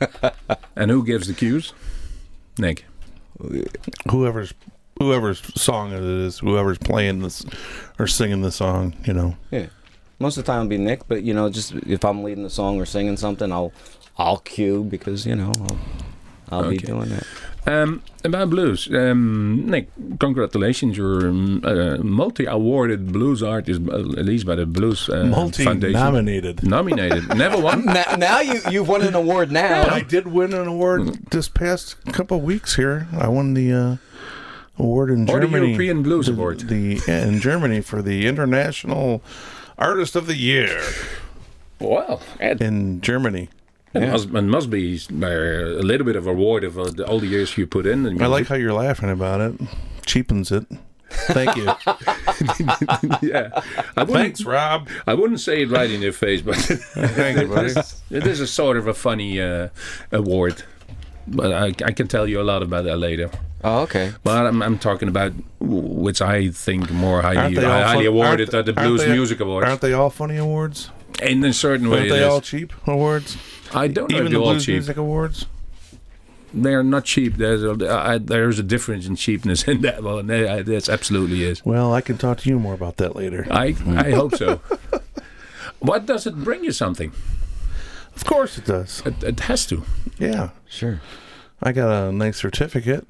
And 0.76 0.90
who 0.92 1.04
gives 1.04 1.26
the 1.26 1.34
cues? 1.34 1.72
Nick. 2.56 2.84
whoever's 4.10 4.54
whoever's 4.98 5.40
song 5.60 5.92
it 5.92 6.02
is, 6.02 6.38
whoever's 6.38 6.78
playing 6.78 7.20
this 7.20 7.44
or 7.98 8.06
singing 8.06 8.42
the 8.42 8.52
song, 8.52 8.94
you 9.04 9.12
know. 9.12 9.36
Yeah. 9.50 9.66
Most 10.18 10.36
of 10.36 10.44
the 10.44 10.52
time 10.52 10.62
it'll 10.62 10.70
be 10.70 10.78
Nick, 10.78 11.06
but 11.06 11.22
you 11.22 11.32
know, 11.32 11.48
just 11.48 11.72
if 11.74 12.04
I'm 12.04 12.24
leading 12.24 12.42
the 12.42 12.50
song 12.50 12.80
or 12.80 12.86
singing 12.86 13.16
something, 13.16 13.52
I'll 13.52 13.72
I'll 14.16 14.38
cue 14.38 14.82
because 14.82 15.24
you 15.24 15.36
know 15.36 15.52
I'll, 15.60 15.78
I'll 16.50 16.70
be 16.70 16.78
doing 16.78 17.08
that. 17.10 17.26
Um, 17.66 18.02
about 18.24 18.50
blues, 18.50 18.88
um, 18.92 19.66
Nick, 19.66 19.90
congratulations! 20.18 20.96
You're 20.96 21.28
um, 21.28 21.62
a 21.64 21.98
multi-awarded 21.98 23.12
blues 23.12 23.42
artist, 23.42 23.82
uh, 23.88 23.98
at 23.98 24.24
least 24.24 24.46
by 24.46 24.54
the 24.54 24.64
Blues 24.66 25.08
uh, 25.08 25.24
Multi 25.26 25.64
Foundation. 25.64 25.92
nominated. 25.92 26.64
Nominated, 26.64 27.36
never 27.36 27.60
won. 27.60 27.84
now, 27.84 28.16
now 28.16 28.40
you 28.40 28.60
you've 28.70 28.88
won 28.88 29.02
an 29.02 29.14
award 29.14 29.52
now. 29.52 29.82
I 29.88 30.00
did 30.00 30.26
win 30.26 30.52
an 30.54 30.66
award 30.66 31.30
this 31.30 31.48
past 31.48 32.02
couple 32.06 32.38
of 32.38 32.42
weeks 32.42 32.74
here. 32.74 33.06
I 33.12 33.28
won 33.28 33.54
the 33.54 33.72
uh, 33.72 33.96
award 34.78 35.10
in 35.10 35.22
Or 35.28 35.40
the 35.40 35.46
Germany. 35.46 35.66
European 35.68 36.02
Blues 36.02 36.26
the, 36.26 36.32
Award. 36.32 36.60
The 36.60 37.00
in 37.06 37.40
Germany 37.40 37.80
for 37.80 38.02
the 38.02 38.26
International 38.26 39.22
Artist 39.76 40.16
of 40.16 40.26
the 40.26 40.36
Year 40.36 40.80
Well, 41.80 42.20
it, 42.40 42.60
in 42.60 43.00
Germany. 43.00 43.48
it 43.94 44.00
must, 44.10 44.28
it 44.28 44.42
must 44.42 44.70
be 44.70 45.00
uh, 45.10 45.26
a 45.26 45.84
little 45.84 46.04
bit 46.06 46.16
of 46.16 46.26
a 46.26 46.30
reward 46.32 46.64
of 46.64 46.78
uh, 46.78 46.90
the, 46.90 47.06
all 47.06 47.20
the 47.20 47.26
years 47.26 47.56
you 47.56 47.66
put 47.66 47.86
in. 47.86 48.20
I 48.22 48.26
like 48.26 48.46
how 48.48 48.54
you're 48.56 48.72
laughing 48.72 49.10
about 49.10 49.40
it. 49.40 49.60
Cheapens 50.06 50.50
it. 50.52 50.66
Thank 51.10 51.56
you. 51.56 51.64
yeah, 53.28 53.62
I 53.96 54.04
Thanks, 54.04 54.44
Rob. 54.44 54.88
I 55.06 55.14
wouldn't 55.14 55.40
say 55.40 55.62
it 55.62 55.70
right 55.70 55.90
in 55.90 56.02
your 56.02 56.12
face, 56.12 56.42
but 56.42 56.56
Thank 56.56 57.40
you, 57.40 57.48
buddy. 57.48 57.72
it 58.10 58.26
is 58.26 58.40
a 58.40 58.46
sort 58.46 58.76
of 58.76 58.86
a 58.86 58.94
funny 58.94 59.40
uh, 59.40 59.68
award. 60.12 60.64
But 61.30 61.52
I, 61.52 61.66
I 61.84 61.92
can 61.92 62.08
tell 62.08 62.26
you 62.26 62.40
a 62.40 62.42
lot 62.44 62.62
about 62.62 62.84
that 62.84 62.96
later. 62.98 63.30
Oh, 63.64 63.80
okay. 63.80 64.12
But 64.22 64.46
I'm, 64.46 64.62
I'm 64.62 64.78
talking 64.78 65.08
about 65.08 65.32
which 65.60 66.22
I 66.22 66.48
think 66.50 66.90
more 66.90 67.22
highly, 67.22 67.38
Aren't 67.38 67.54
they 67.56 67.64
all 67.64 67.82
highly 67.82 68.04
fun- 68.04 68.14
awarded 68.14 68.54
aren't- 68.54 68.68
at 68.68 68.74
the 68.74 68.80
Blues 68.80 69.00
they- 69.04 69.12
Music 69.12 69.40
Awards. 69.40 69.68
Aren't 69.68 69.80
they 69.80 69.92
all 69.92 70.10
funny 70.10 70.36
awards? 70.36 70.90
In 71.22 71.42
a 71.44 71.52
certain 71.52 71.90
way, 71.90 71.98
Aren't 71.98 72.06
it 72.06 72.12
they 72.14 72.20
is. 72.26 72.32
all 72.32 72.40
cheap 72.40 72.72
awards? 72.86 73.36
I 73.74 73.88
don't 73.88 74.10
know 74.10 74.16
Even 74.18 74.26
if 74.28 74.32
the 74.32 74.38
they're 74.38 74.44
all 74.46 74.52
Blues 74.52 74.64
cheap. 74.66 74.72
Music 74.74 74.96
Awards? 74.96 75.46
They're 76.54 76.82
not 76.84 77.04
cheap. 77.04 77.34
There's 77.36 77.62
a, 77.62 77.76
I, 77.92 78.16
there's 78.18 78.58
a 78.58 78.62
difference 78.62 79.06
in 79.06 79.16
cheapness 79.16 79.64
in 79.68 79.80
that 79.82 80.02
one. 80.04 80.28
There- 80.28 80.62
That's 80.62 80.88
absolutely 80.88 81.42
is. 81.42 81.64
Well, 81.64 81.92
I 81.92 82.00
can 82.00 82.16
talk 82.16 82.38
to 82.38 82.48
you 82.48 82.58
more 82.60 82.74
about 82.74 82.96
that 82.98 83.16
later. 83.16 83.46
I 83.50 83.74
I 83.88 84.12
hope 84.12 84.36
so. 84.36 84.60
what 85.80 86.06
does 86.06 86.26
it 86.26 86.36
bring 86.36 86.62
you 86.64 86.72
something? 86.72 87.12
Of 88.20 88.24
course 88.24 88.58
it 88.58 88.64
does. 88.64 89.00
It, 89.06 89.22
it 89.22 89.40
has 89.40 89.64
to. 89.66 89.84
Yeah. 90.18 90.50
Sure. 90.68 91.00
I 91.62 91.72
got 91.72 92.08
a 92.08 92.12
nice 92.12 92.36
certificate 92.38 93.08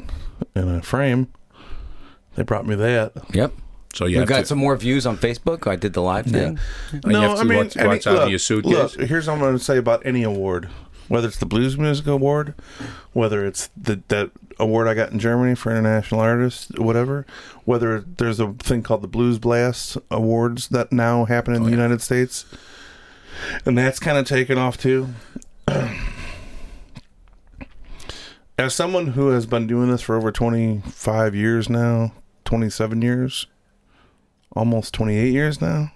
in 0.54 0.68
a 0.68 0.82
frame. 0.82 1.28
They 2.34 2.42
brought 2.42 2.66
me 2.66 2.74
that. 2.76 3.12
Yep. 3.32 3.52
So 3.94 4.04
you 4.04 4.18
We've 4.18 4.28
got 4.28 4.40
to, 4.40 4.46
some 4.46 4.58
more 4.58 4.76
views 4.76 5.06
on 5.06 5.16
Facebook. 5.16 5.66
I 5.66 5.76
did 5.76 5.94
the 5.94 6.02
live 6.02 6.26
thing. 6.26 6.58
No, 7.04 7.20
you 7.22 7.28
have 7.36 7.40
to 7.48 7.56
watch, 7.56 7.76
watch 7.76 8.06
out 8.06 8.24
in 8.24 8.28
your 8.28 8.38
suitcase. 8.38 8.96
Look, 8.98 9.08
here's 9.08 9.26
what 9.26 9.32
I'm 9.34 9.40
going 9.40 9.56
to 9.56 9.64
say 9.64 9.78
about 9.78 10.04
any 10.04 10.22
award, 10.22 10.68
whether 11.08 11.26
it's 11.26 11.38
the 11.38 11.46
Blues 11.46 11.78
Music 11.78 12.06
Award, 12.06 12.54
whether 13.14 13.46
it's 13.46 13.70
the 13.76 14.02
that 14.08 14.30
award 14.60 14.88
I 14.88 14.94
got 14.94 15.10
in 15.10 15.18
Germany 15.18 15.54
for 15.54 15.70
international 15.70 16.20
artists, 16.20 16.70
whatever, 16.78 17.24
whether 17.64 18.00
there's 18.00 18.38
a 18.40 18.52
thing 18.54 18.82
called 18.82 19.02
the 19.02 19.08
Blues 19.08 19.38
Blast 19.38 19.96
Awards 20.10 20.68
that 20.68 20.92
now 20.92 21.24
happen 21.24 21.54
Oh, 21.54 21.56
in 21.56 21.62
the 21.64 21.70
United 21.70 22.02
States, 22.02 22.44
and 23.64 23.76
that's 23.76 23.98
kind 23.98 24.18
of 24.18 24.26
taken 24.26 24.58
off 24.58 24.78
too. 24.78 25.08
As 28.58 28.74
someone 28.74 29.08
who 29.08 29.28
has 29.28 29.46
been 29.46 29.66
doing 29.66 29.90
this 29.90 30.02
for 30.02 30.16
over 30.16 30.32
25 30.32 31.34
years 31.34 31.68
now, 31.68 32.12
27 32.44 33.02
years, 33.02 33.46
almost 34.56 34.92
28 34.94 35.30
years 35.32 35.60
now. 35.60 35.92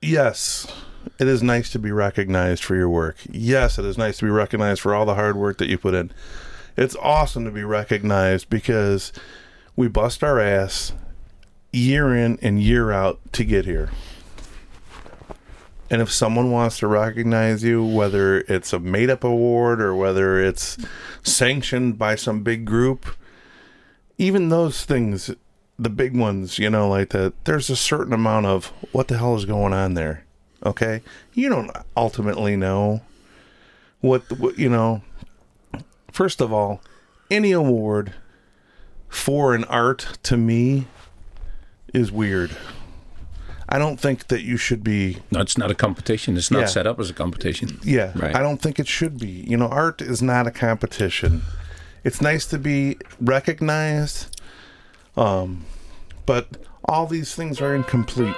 Yes, 0.00 0.66
it 1.18 1.28
is 1.28 1.42
nice 1.42 1.70
to 1.70 1.78
be 1.78 1.92
recognized 1.92 2.64
for 2.64 2.74
your 2.74 2.88
work. 2.88 3.16
Yes, 3.30 3.78
it 3.78 3.84
is 3.84 3.98
nice 3.98 4.18
to 4.18 4.24
be 4.24 4.30
recognized 4.30 4.80
for 4.80 4.94
all 4.94 5.04
the 5.04 5.14
hard 5.14 5.36
work 5.36 5.58
that 5.58 5.68
you 5.68 5.76
put 5.76 5.94
in. 5.94 6.10
It's 6.76 6.96
awesome 6.96 7.44
to 7.44 7.50
be 7.50 7.64
recognized 7.64 8.48
because 8.48 9.12
we 9.76 9.88
bust 9.88 10.24
our 10.24 10.40
ass 10.40 10.92
year 11.72 12.14
in 12.14 12.38
and 12.42 12.62
year 12.62 12.90
out 12.90 13.20
to 13.32 13.44
get 13.44 13.64
here. 13.64 13.90
And 15.92 16.00
if 16.00 16.10
someone 16.10 16.50
wants 16.50 16.78
to 16.78 16.86
recognize 16.86 17.62
you, 17.62 17.84
whether 17.84 18.38
it's 18.48 18.72
a 18.72 18.78
made 18.78 19.10
up 19.10 19.24
award 19.24 19.82
or 19.82 19.94
whether 19.94 20.42
it's 20.42 20.78
sanctioned 21.22 21.98
by 21.98 22.14
some 22.14 22.42
big 22.42 22.64
group, 22.64 23.04
even 24.16 24.48
those 24.48 24.86
things, 24.86 25.34
the 25.78 25.90
big 25.90 26.16
ones, 26.16 26.58
you 26.58 26.70
know, 26.70 26.88
like 26.88 27.10
that, 27.10 27.34
there's 27.44 27.68
a 27.68 27.76
certain 27.76 28.14
amount 28.14 28.46
of 28.46 28.68
what 28.92 29.08
the 29.08 29.18
hell 29.18 29.36
is 29.36 29.44
going 29.44 29.74
on 29.74 29.92
there. 29.92 30.24
Okay? 30.64 31.02
You 31.34 31.50
don't 31.50 31.70
ultimately 31.94 32.56
know 32.56 33.02
what, 34.00 34.22
what 34.38 34.58
you 34.58 34.70
know. 34.70 35.02
First 36.10 36.40
of 36.40 36.54
all, 36.54 36.80
any 37.30 37.52
award 37.52 38.14
for 39.10 39.54
an 39.54 39.64
art 39.64 40.16
to 40.22 40.38
me 40.38 40.86
is 41.92 42.10
weird. 42.10 42.56
I 43.74 43.78
don't 43.78 43.98
think 43.98 44.26
that 44.28 44.42
you 44.42 44.58
should 44.58 44.84
be 44.84 45.16
No, 45.30 45.40
it's 45.40 45.56
not 45.56 45.70
a 45.70 45.74
competition. 45.74 46.36
It's 46.36 46.50
not 46.50 46.60
Yeah. 46.60 46.66
set 46.66 46.86
up 46.86 47.00
as 47.00 47.08
a 47.08 47.14
competition. 47.14 47.78
yeah, 47.82 48.12
Right. 48.14 48.36
I 48.36 48.40
don't 48.42 48.60
think 48.60 48.78
it 48.78 48.86
should 48.86 49.18
be. 49.18 49.30
You 49.48 49.56
know, 49.56 49.68
art 49.68 50.02
is 50.02 50.20
not 50.20 50.46
a 50.46 50.50
competition. 50.50 51.42
It's 52.04 52.20
nice 52.20 52.44
to 52.46 52.58
be 52.58 52.98
recognized, 53.18 54.40
um, 55.16 55.64
but 56.26 56.48
all 56.84 57.06
these 57.06 57.34
things 57.34 57.60
are 57.62 57.74
incomplete. 57.74 58.36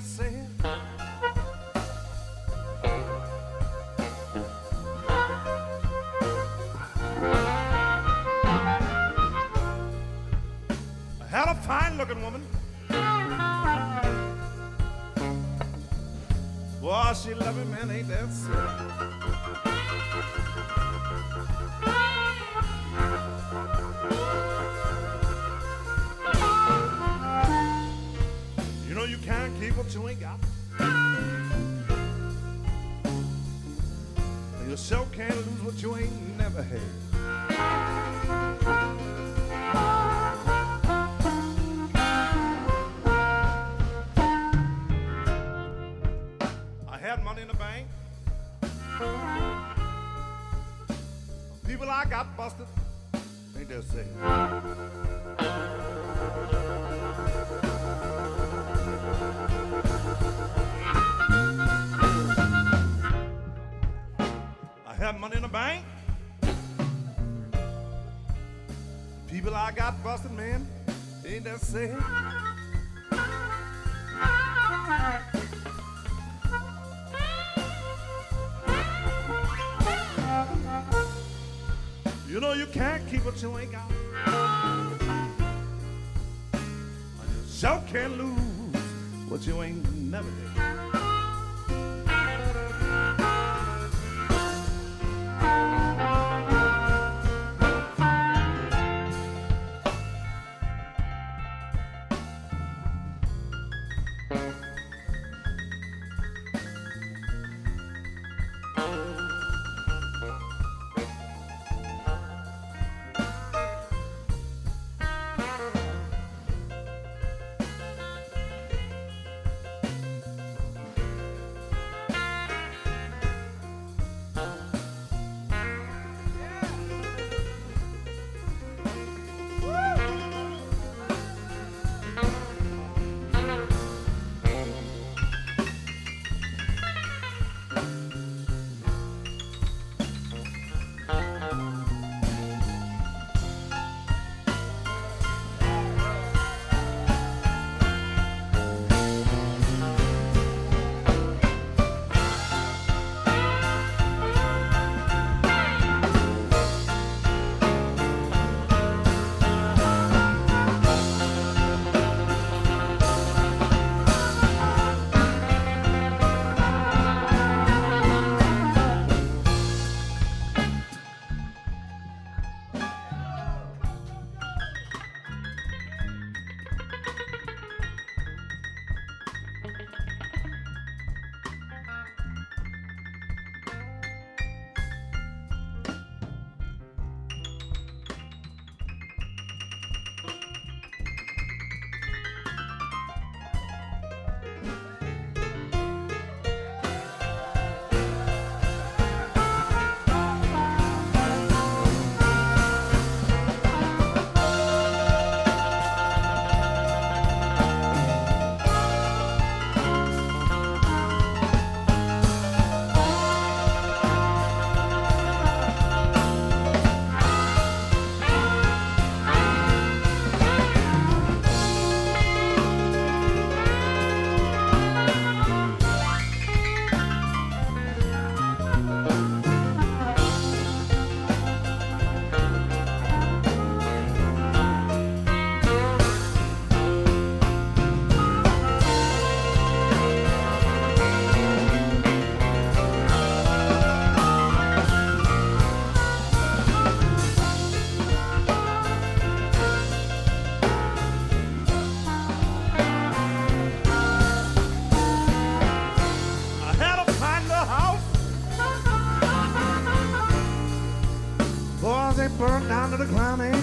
Man, 0.00 0.57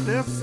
ground, 0.05 0.34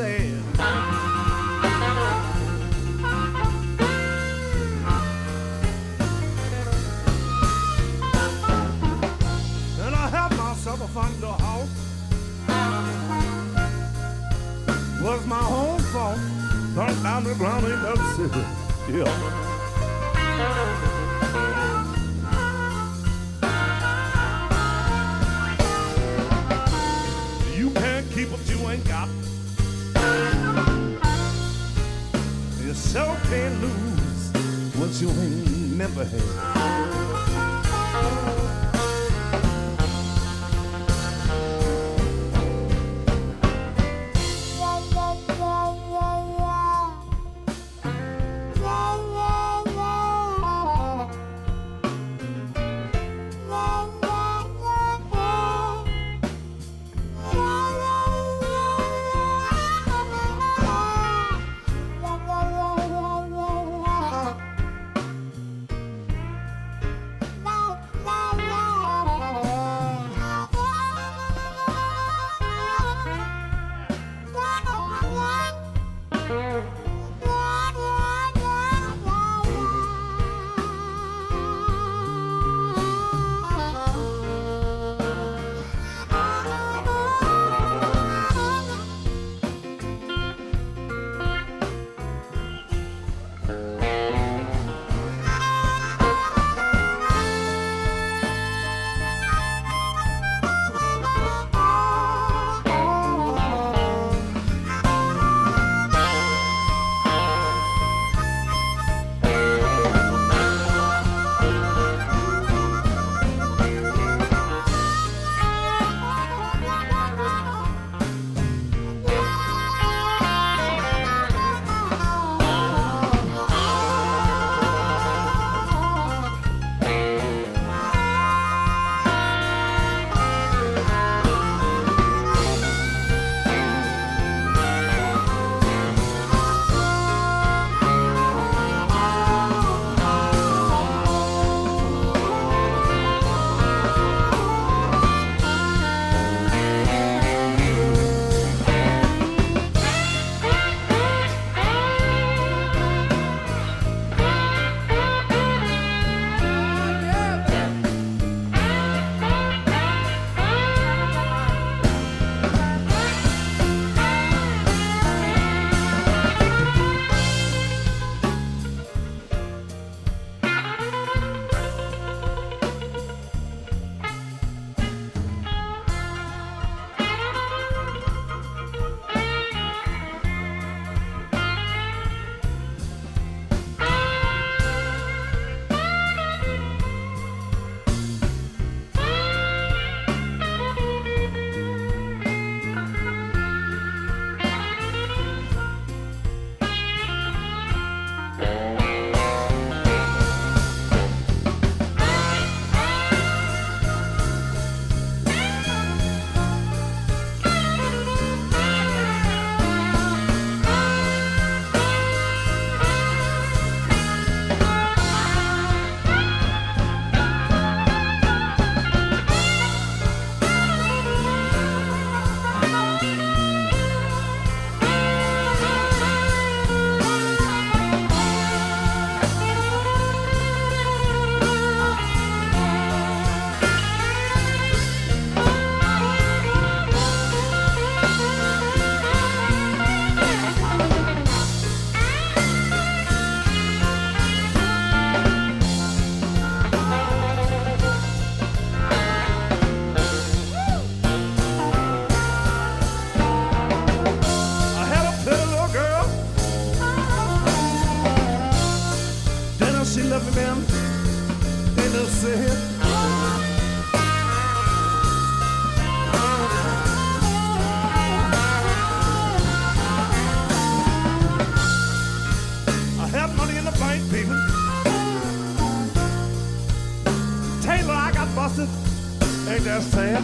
That? 279.81 280.21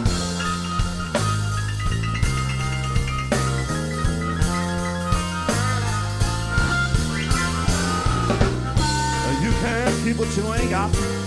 You 9.41 9.51
can't 9.51 10.03
keep 10.03 10.17
what 10.17 10.37
you 10.37 10.53
ain't 10.53 10.69
got. 10.69 11.18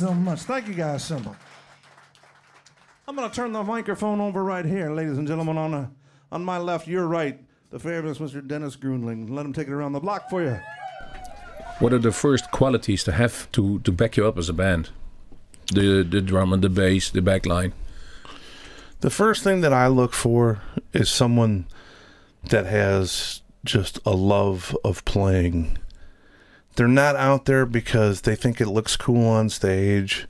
So 0.00 0.14
much. 0.14 0.40
Thank 0.44 0.66
you 0.66 0.72
guys 0.72 1.04
so 1.04 1.18
much. 1.18 1.36
I'm 3.06 3.14
going 3.14 3.28
to 3.28 3.36
turn 3.36 3.52
the 3.52 3.62
microphone 3.62 4.18
over 4.18 4.42
right 4.42 4.64
here, 4.64 4.90
ladies 4.90 5.18
and 5.18 5.28
gentlemen. 5.28 5.58
On, 5.58 5.72
the, 5.72 5.90
on 6.32 6.42
my 6.42 6.56
left, 6.56 6.88
your 6.88 7.06
right, 7.06 7.38
the 7.68 7.78
fabulous 7.78 8.16
Mr. 8.16 8.46
Dennis 8.46 8.76
Gruenling. 8.76 9.28
Let 9.28 9.44
him 9.44 9.52
take 9.52 9.68
it 9.68 9.74
around 9.74 9.92
the 9.92 10.00
block 10.00 10.30
for 10.30 10.42
you. 10.42 10.58
What 11.80 11.92
are 11.92 11.98
the 11.98 12.12
first 12.12 12.50
qualities 12.50 13.04
to 13.04 13.12
have 13.12 13.52
to, 13.52 13.80
to 13.80 13.92
back 13.92 14.16
you 14.16 14.26
up 14.26 14.38
as 14.38 14.48
a 14.48 14.54
band? 14.54 14.88
The 15.70 16.02
the 16.02 16.22
drum 16.22 16.54
and 16.54 16.64
the 16.64 16.70
bass, 16.70 17.10
the 17.10 17.20
back 17.20 17.44
line. 17.44 17.74
The 19.00 19.10
first 19.10 19.44
thing 19.44 19.60
that 19.60 19.74
I 19.74 19.88
look 19.88 20.14
for 20.14 20.62
is 20.94 21.10
someone 21.10 21.66
that 22.44 22.64
has 22.64 23.42
just 23.66 23.98
a 24.06 24.12
love 24.12 24.74
of 24.82 25.04
playing. 25.04 25.76
They're 26.80 26.88
not 26.88 27.14
out 27.14 27.44
there 27.44 27.66
because 27.66 28.22
they 28.22 28.34
think 28.34 28.58
it 28.58 28.68
looks 28.68 28.96
cool 28.96 29.28
on 29.28 29.50
stage. 29.50 30.26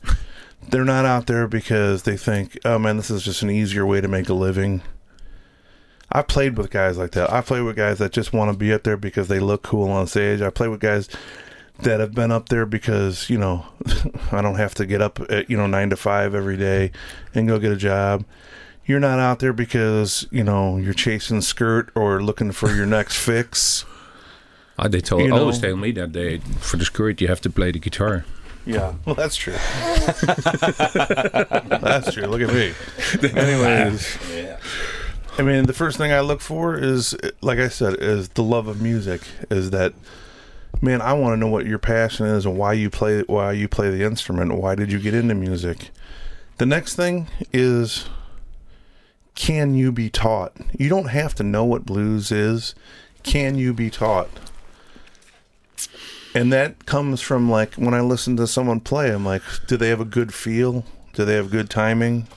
They're 0.68 0.84
not 0.84 1.04
out 1.04 1.28
there 1.28 1.46
because 1.46 2.02
they 2.02 2.16
think, 2.16 2.58
oh 2.64 2.76
man, 2.76 2.96
this 2.96 3.08
is 3.08 3.22
just 3.22 3.42
an 3.42 3.50
easier 3.50 3.86
way 3.86 4.00
to 4.00 4.08
make 4.08 4.28
a 4.28 4.34
living. 4.34 4.82
I 6.10 6.22
played 6.22 6.58
with 6.58 6.72
guys 6.72 6.98
like 6.98 7.12
that. 7.12 7.32
I 7.32 7.40
played 7.40 7.62
with 7.62 7.76
guys 7.76 7.98
that 7.98 8.10
just 8.10 8.32
want 8.32 8.50
to 8.50 8.58
be 8.58 8.72
up 8.72 8.82
there 8.82 8.96
because 8.96 9.28
they 9.28 9.38
look 9.38 9.62
cool 9.62 9.90
on 9.90 10.08
stage. 10.08 10.42
I 10.42 10.50
played 10.50 10.70
with 10.70 10.80
guys 10.80 11.08
that 11.82 12.00
have 12.00 12.16
been 12.16 12.32
up 12.32 12.48
there 12.48 12.66
because, 12.66 13.30
you 13.30 13.38
know, 13.38 13.64
I 14.32 14.42
don't 14.42 14.56
have 14.56 14.74
to 14.74 14.86
get 14.86 15.00
up 15.00 15.20
at, 15.30 15.48
you 15.48 15.56
know, 15.56 15.68
nine 15.68 15.90
to 15.90 15.96
five 15.96 16.34
every 16.34 16.56
day 16.56 16.90
and 17.32 17.46
go 17.46 17.60
get 17.60 17.70
a 17.70 17.76
job. 17.76 18.24
You're 18.84 18.98
not 18.98 19.20
out 19.20 19.38
there 19.38 19.52
because, 19.52 20.26
you 20.32 20.42
know, 20.42 20.78
you're 20.78 20.94
chasing 20.94 21.42
skirt 21.42 21.92
or 21.94 22.20
looking 22.20 22.50
for 22.50 22.74
your 22.74 22.86
next 22.86 23.18
fix. 23.18 23.84
Uh, 24.80 24.88
they 24.88 25.00
told 25.00 25.22
You 25.22 25.34
always 25.36 25.60
know- 25.62 25.68
tell 25.68 25.76
me 25.76 25.92
that 25.92 26.12
they 26.14 26.38
for 26.58 26.76
the 26.78 26.84
skirt 26.86 27.20
you 27.20 27.28
have 27.28 27.40
to 27.42 27.50
play 27.50 27.70
the 27.70 27.78
guitar. 27.78 28.24
Yeah, 28.66 28.94
well, 29.04 29.14
that's 29.14 29.36
true. 29.36 29.52
that's 31.80 32.12
true. 32.14 32.26
Look 32.26 32.40
at 32.42 32.52
me. 32.54 32.72
Anyways, 33.38 34.18
I 35.38 35.42
mean, 35.42 35.66
the 35.66 35.72
first 35.72 35.98
thing 35.98 36.12
I 36.12 36.20
look 36.20 36.40
for 36.40 36.76
is, 36.76 37.14
like 37.40 37.58
I 37.58 37.68
said, 37.68 37.94
is 38.00 38.30
the 38.30 38.42
love 38.42 38.66
of 38.68 38.80
music. 38.80 39.22
Is 39.50 39.70
that, 39.70 39.92
man? 40.80 41.00
I 41.02 41.12
want 41.12 41.32
to 41.34 41.36
know 41.36 41.48
what 41.48 41.66
your 41.66 41.78
passion 41.78 42.26
is 42.26 42.46
and 42.46 42.56
why 42.56 42.72
you 42.72 42.88
play 42.90 43.20
why 43.26 43.52
you 43.52 43.68
play 43.68 43.90
the 43.90 44.02
instrument. 44.04 44.54
Why 44.54 44.74
did 44.74 44.90
you 44.92 44.98
get 44.98 45.14
into 45.14 45.34
music? 45.34 45.90
The 46.58 46.66
next 46.66 46.94
thing 46.96 47.28
is, 47.52 48.06
can 49.34 49.74
you 49.74 49.92
be 49.92 50.10
taught? 50.10 50.52
You 50.78 50.88
don't 50.88 51.08
have 51.08 51.34
to 51.36 51.42
know 51.42 51.64
what 51.64 51.86
blues 51.86 52.30
is. 52.32 52.74
Can 53.22 53.56
you 53.56 53.72
be 53.74 53.90
taught? 53.90 54.28
And 56.34 56.52
that 56.52 56.86
comes 56.86 57.20
from 57.20 57.50
like 57.50 57.74
when 57.74 57.94
I 57.94 58.00
listen 58.00 58.36
to 58.36 58.46
someone 58.46 58.80
play, 58.80 59.12
I'm 59.12 59.24
like, 59.24 59.42
do 59.66 59.76
they 59.76 59.88
have 59.88 60.00
a 60.00 60.04
good 60.04 60.32
feel? 60.32 60.84
Do 61.12 61.24
they 61.24 61.34
have 61.34 61.50
good 61.50 61.68
timing? 61.68 62.28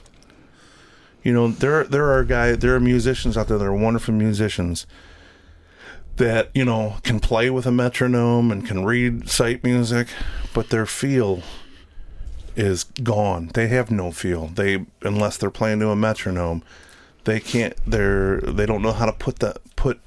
You 1.22 1.32
know, 1.32 1.48
there 1.48 1.84
there 1.84 2.10
are 2.10 2.24
guys, 2.24 2.58
there 2.58 2.74
are 2.74 2.80
musicians 2.80 3.36
out 3.36 3.48
there 3.48 3.58
that 3.58 3.64
are 3.64 3.74
wonderful 3.74 4.14
musicians 4.14 4.86
that 6.16 6.50
you 6.54 6.64
know 6.64 6.96
can 7.02 7.18
play 7.18 7.50
with 7.50 7.66
a 7.66 7.72
metronome 7.72 8.50
and 8.50 8.66
can 8.66 8.84
read 8.84 9.28
sight 9.28 9.64
music, 9.64 10.08
but 10.52 10.70
their 10.70 10.86
feel 10.86 11.42
is 12.56 12.84
gone. 12.84 13.50
They 13.54 13.68
have 13.68 13.90
no 13.90 14.10
feel. 14.12 14.48
They 14.48 14.84
unless 15.02 15.36
they're 15.36 15.50
playing 15.50 15.80
to 15.80 15.90
a 15.90 15.96
metronome, 15.96 16.62
they 17.24 17.40
can't. 17.40 17.74
They're 17.86 18.40
they 18.40 18.66
don't 18.66 18.82
know 18.82 18.92
how 18.92 19.06
to 19.06 19.12
put 19.12 19.38
that 19.38 19.58
put 19.76 20.00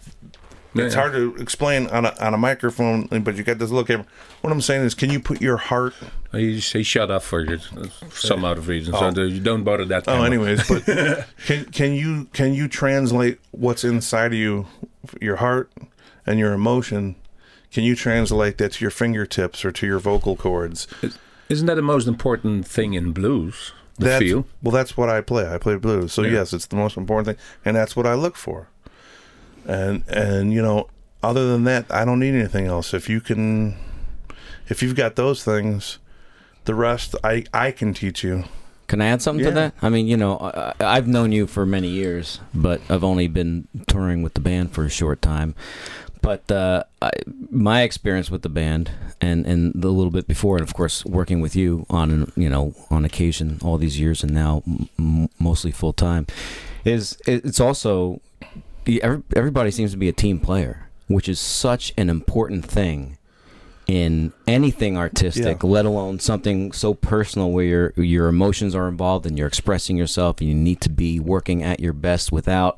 it's 0.75 0.93
Yeah. 0.95 1.01
hard 1.01 1.13
to 1.13 1.35
explain 1.41 1.87
on 1.87 2.05
a, 2.05 2.15
on 2.19 2.33
a 2.33 2.37
microphone, 2.37 3.07
but 3.07 3.35
you 3.35 3.43
got 3.43 3.57
this 3.59 3.69
little 3.69 3.85
camera. 3.85 4.05
What 4.41 4.51
I'm 4.53 4.61
saying 4.61 4.83
is, 4.83 4.93
can 4.93 5.09
you 5.09 5.19
put 5.19 5.41
your 5.41 5.57
heart? 5.57 5.93
Uh, 6.33 6.37
You 6.37 6.61
say 6.61 6.83
shut 6.83 7.09
up 7.09 7.23
for, 7.23 7.43
your, 7.43 7.59
some 8.11 8.43
other 8.45 8.61
reason, 8.61 8.93
Oh. 8.95 9.13
so 9.13 9.23
you 9.23 9.39
don't 9.39 9.63
bother 9.63 9.85
that. 9.85 10.03
Oh, 10.07 10.23
anyways, 10.23 10.67
but 10.67 10.85
can 11.45 11.65
can 11.65 11.93
you 11.93 12.25
can 12.33 12.53
you 12.53 12.67
translate 12.67 13.39
what's 13.51 13.83
inside 13.83 14.27
of 14.33 14.39
you, 14.39 14.65
your 15.21 15.37
heart 15.37 15.71
and 16.25 16.37
your 16.39 16.53
emotion? 16.53 17.15
Can 17.71 17.83
you 17.83 17.95
translate 17.95 18.57
that 18.59 18.73
to 18.73 18.83
your 18.83 18.91
fingertips 18.91 19.63
or 19.65 19.71
to 19.71 19.85
your 19.85 19.99
vocal 19.99 20.35
cords? 20.35 20.87
Isn't 21.49 21.65
that 21.67 21.75
the 21.75 21.81
most 21.81 22.07
important 22.07 22.67
thing 22.67 22.93
in 22.93 23.11
blues? 23.13 23.73
The 23.99 24.05
That's, 24.05 24.23
feel. 24.23 24.45
Well, 24.61 24.71
that's 24.71 24.95
what 24.95 25.09
I 25.09 25.21
play. 25.21 25.47
I 25.51 25.57
play 25.57 25.75
blues, 25.75 26.13
so 26.13 26.21
Yeah. 26.21 26.31
yes, 26.33 26.53
it's 26.53 26.67
the 26.67 26.75
most 26.75 26.97
important 26.97 27.25
thing, 27.27 27.45
and 27.65 27.75
that's 27.75 27.95
what 27.95 28.05
I 28.05 28.13
look 28.13 28.35
for. 28.35 28.67
And 29.67 30.03
and 30.07 30.51
you 30.53 30.61
know, 30.61 30.87
other 31.21 31.47
than 31.51 31.65
that, 31.65 31.85
I 31.91 32.05
don't 32.05 32.19
need 32.19 32.33
anything 32.33 32.65
else. 32.67 32.93
If 32.93 33.09
you 33.09 33.19
can, 33.21 33.75
if 34.69 34.81
you've 34.81 34.95
got 34.95 35.15
those 35.15 35.43
things, 35.43 35.99
the 36.65 36.73
rest 36.73 37.15
I 37.23 37.43
I 37.53 37.71
can 37.71 37.93
teach 37.93 38.23
you. 38.23 38.45
Can 38.87 39.01
I 39.01 39.07
add 39.07 39.21
something 39.21 39.43
Yeah. 39.43 39.49
to 39.51 39.55
that? 39.55 39.73
I 39.81 39.89
mean, 39.89 40.07
you 40.07 40.15
know, 40.15 40.37
I, 40.37 40.73
I've 40.79 41.07
known 41.09 41.33
you 41.33 41.45
for 41.45 41.65
many 41.65 41.89
years, 41.89 42.39
but 42.53 42.79
I've 42.89 43.03
only 43.03 43.27
been 43.27 43.67
touring 43.87 44.23
with 44.23 44.33
the 44.35 44.39
band 44.39 44.71
for 44.71 44.85
a 44.85 44.89
short 44.89 45.21
time. 45.21 45.55
But 46.21 46.49
uh, 46.49 46.83
I, 47.01 47.11
my 47.51 47.81
experience 47.81 48.31
with 48.31 48.41
the 48.43 48.49
band, 48.49 48.91
and 49.19 49.45
and 49.45 49.73
the 49.75 49.89
little 49.89 50.11
bit 50.11 50.25
before, 50.27 50.55
and 50.57 50.63
of 50.67 50.73
course 50.73 51.03
working 51.05 51.41
with 51.41 51.55
you 51.55 51.85
on 51.89 52.31
you 52.37 52.49
know 52.49 52.73
on 52.89 53.03
occasion 53.03 53.59
all 53.61 53.77
these 53.77 53.99
years, 53.99 54.23
and 54.23 54.33
now 54.33 54.63
m- 54.97 55.27
mostly 55.37 55.71
full 55.71 55.93
time, 55.93 56.25
is 56.85 57.17
it's 57.27 57.59
also 57.59 58.19
everybody 58.87 59.71
seems 59.71 59.91
to 59.91 59.97
be 59.97 60.09
a 60.09 60.13
team 60.13 60.39
player, 60.39 60.89
which 61.07 61.27
is 61.29 61.39
such 61.39 61.93
an 61.97 62.09
important 62.09 62.65
thing 62.65 63.17
in 63.87 64.33
anything 64.45 64.97
artistic, 64.97 65.63
Yeah. 65.63 65.69
let 65.69 65.85
alone 65.85 66.19
something 66.19 66.73
so 66.73 66.93
personal 66.93 67.51
where 67.51 67.63
your 67.63 67.93
your 67.95 68.27
emotions 68.27 68.75
are 68.75 68.89
involved 68.89 69.25
and 69.25 69.37
you're 69.37 69.47
expressing 69.47 69.95
yourself 69.95 70.41
and 70.41 70.49
you 70.49 70.55
need 70.55 70.81
to 70.81 70.89
be 70.89 71.19
working 71.21 71.63
at 71.63 71.79
your 71.79 71.93
best 71.93 72.31
without 72.31 72.77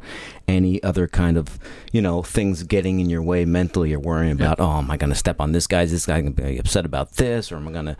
any 0.50 0.82
other 0.84 1.08
kind 1.08 1.38
of 1.38 1.60
you 1.92 2.02
know 2.02 2.22
things 2.24 2.64
getting 2.64 3.00
in 3.00 3.10
your 3.10 3.22
way 3.22 3.46
mentally 3.46 3.94
or 3.94 4.00
worrying 4.00 4.32
about 4.32 4.60
oh 4.60 4.78
am 4.80 4.90
I 4.92 4.98
going 4.98 5.12
to 5.12 5.16
step 5.16 5.40
on 5.40 5.52
this 5.52 5.68
guy 5.68 5.84
is 5.84 5.92
this 5.92 6.06
guy 6.06 6.22
going 6.22 6.34
to 6.34 6.42
be 6.42 6.58
upset 6.58 6.86
about 6.86 7.14
this 7.14 7.52
or 7.52 7.58
am 7.58 7.68
I 7.68 7.72
going 7.72 7.86
to 7.86 7.98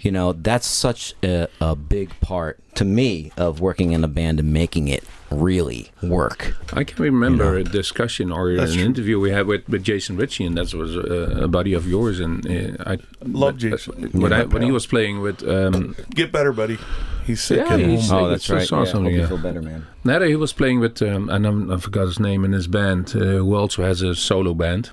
you 0.00 0.10
know 0.12 0.32
that's 0.32 0.66
such 0.66 1.14
a, 1.22 1.48
a 1.60 1.74
big 1.74 2.10
part 2.20 2.60
to 2.74 2.84
me 2.84 3.32
of 3.36 3.60
working 3.60 3.92
in 3.92 4.04
a 4.04 4.08
band 4.08 4.38
and 4.40 4.52
making 4.52 4.88
it 4.88 5.02
really 5.30 5.90
work 6.02 6.54
I 6.72 6.84
can 6.84 7.02
remember 7.02 7.56
a 7.56 7.64
discussion 7.64 8.30
or 8.30 8.54
That's 8.54 8.72
an 8.72 8.78
true. 8.78 8.86
interview 8.86 9.18
we 9.20 9.30
had 9.30 9.46
with, 9.46 9.68
with 9.68 9.82
Jason 9.82 10.16
Ricci, 10.16 10.44
and 10.44 10.56
that 10.56 10.72
was 10.74 10.96
uh, 10.96 11.42
a 11.42 11.48
buddy 11.48 11.72
of 11.74 11.86
yours. 11.88 12.20
And 12.20 12.46
uh, 12.46 12.84
I 12.92 12.98
Love 13.24 13.56
Jason. 13.58 14.04
uh, 14.04 14.08
when, 14.18 14.30
Yeah, 14.32 14.40
I, 14.42 14.44
when 14.44 14.62
he 14.62 14.70
was 14.70 14.86
playing 14.86 15.20
with 15.20 15.42
um, 15.48 15.96
Get 16.14 16.30
better, 16.32 16.52
buddy. 16.52 16.78
He's 17.24 17.42
sick. 17.42 17.58
Yeah, 17.58 17.74
at 17.74 17.80
he's- 17.80 18.08
home. 18.10 18.24
Oh, 18.24 18.28
that's 18.28 18.48
right. 18.50 18.66
saw 18.66 18.84
something, 18.84 19.04
Hope 19.04 19.12
you 19.12 19.20
yeah. 19.20 19.26
feel 19.28 19.38
better 19.38 19.62
man 19.62 19.86
Nada, 20.04 20.26
he 20.28 20.36
was 20.36 20.52
playing 20.52 20.78
with, 20.78 21.02
um, 21.02 21.28
and 21.28 21.44
I'm, 21.46 21.70
I 21.72 21.78
forgot 21.86 22.06
his 22.06 22.18
name 22.20 22.44
in 22.44 22.52
his 22.52 22.66
band, 22.66 23.12
uh, 23.14 23.18
who 23.20 23.54
also 23.54 23.84
has 23.84 24.02
a 24.02 24.14
solo 24.14 24.54
band. 24.54 24.90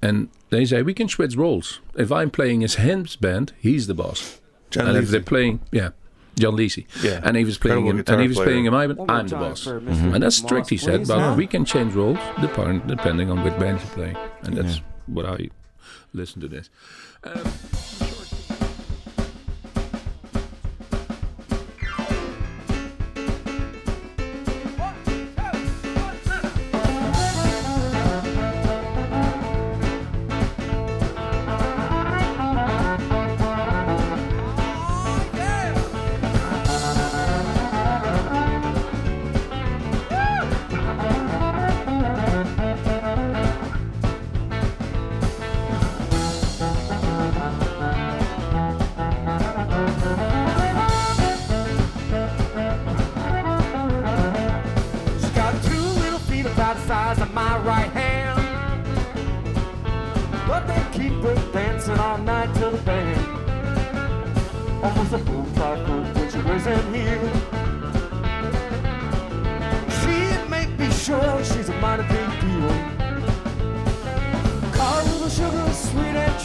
And 0.00 0.28
they 0.50 0.64
say 0.64 0.82
we 0.82 0.94
can 0.94 1.08
switch 1.08 1.34
roles. 1.36 1.80
If 1.96 2.12
I'm 2.12 2.30
playing 2.30 2.60
his 2.60 2.76
his 2.76 3.16
band, 3.16 3.52
he's 3.58 3.86
the 3.88 3.94
boss. 3.94 4.40
John 4.70 4.86
and 4.86 4.96
if 4.96 5.08
they're 5.08 5.20
playing, 5.20 5.58
yeah, 5.72 5.90
John 6.38 6.54
Lacey. 6.54 6.86
Yeah. 7.02 7.20
And 7.24 7.36
he 7.36 7.44
was 7.44 7.58
playing 7.58 7.86
Incredible 7.86 8.12
him, 8.12 8.14
and 8.14 8.22
he 8.22 8.28
was 8.28 8.36
guitar 8.36 8.46
playing 8.46 8.64
him. 8.66 8.72
One 8.74 8.90
I'm, 8.90 8.96
more 8.96 9.10
I'm 9.10 9.26
the 9.26 9.36
boss. 9.36 9.64
for 9.64 9.80
Mr. 9.80 10.14
And 10.14 10.22
that's 10.22 10.36
strict, 10.36 10.70
he 10.70 10.76
said, 10.76 11.08
but 11.08 11.18
Yeah. 11.18 11.34
we 11.34 11.46
can 11.48 11.64
change 11.64 11.94
roles 11.94 12.18
depend, 12.40 12.86
depending 12.86 13.30
on 13.30 13.42
which 13.42 13.58
band 13.58 13.80
you 13.80 13.86
play. 13.98 14.14
And 14.42 14.56
that's 14.56 14.80
what 15.06 15.26
I 15.26 15.50
listen 16.12 16.40
to 16.42 16.48
this. 16.48 16.70
Um, 17.24 18.05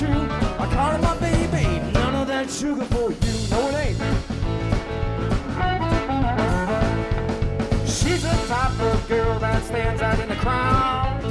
true. 0.01 0.27
I 0.57 0.65
call 0.73 0.91
him 0.91 1.01
my 1.01 1.17
baby, 1.19 1.79
none 1.93 2.15
of 2.15 2.27
that 2.27 2.49
sugar 2.49 2.85
for 2.85 3.11
you. 3.11 3.33
No, 3.51 3.59
it 3.69 3.75
ain't. 3.85 3.97
She's 7.87 8.23
the 8.23 8.35
type 8.47 8.79
of 8.79 9.07
girl 9.07 9.37
that 9.39 9.63
stands 9.63 10.01
out 10.01 10.19
in 10.19 10.29
the 10.29 10.35
crowd. 10.35 11.21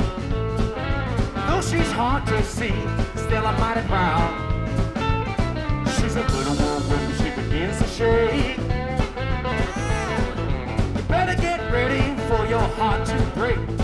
Though 1.48 1.62
she's 1.62 1.90
hard 1.90 2.26
to 2.26 2.42
see, 2.44 2.76
still 3.16 3.44
I'm 3.44 3.58
mighty 3.58 3.86
proud. 3.88 4.30
She's 5.96 6.14
a 6.14 6.22
good 6.22 6.46
woman, 6.46 7.02
she 7.18 7.30
begins 7.40 7.78
to 7.80 7.88
shake. 7.88 8.58
You 10.96 11.02
better 11.08 11.36
get 11.40 11.58
ready 11.72 12.04
for 12.28 12.46
your 12.46 12.66
heart 12.78 13.04
to 13.06 13.16
break. 13.34 13.79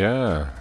Ja. 0.00 0.52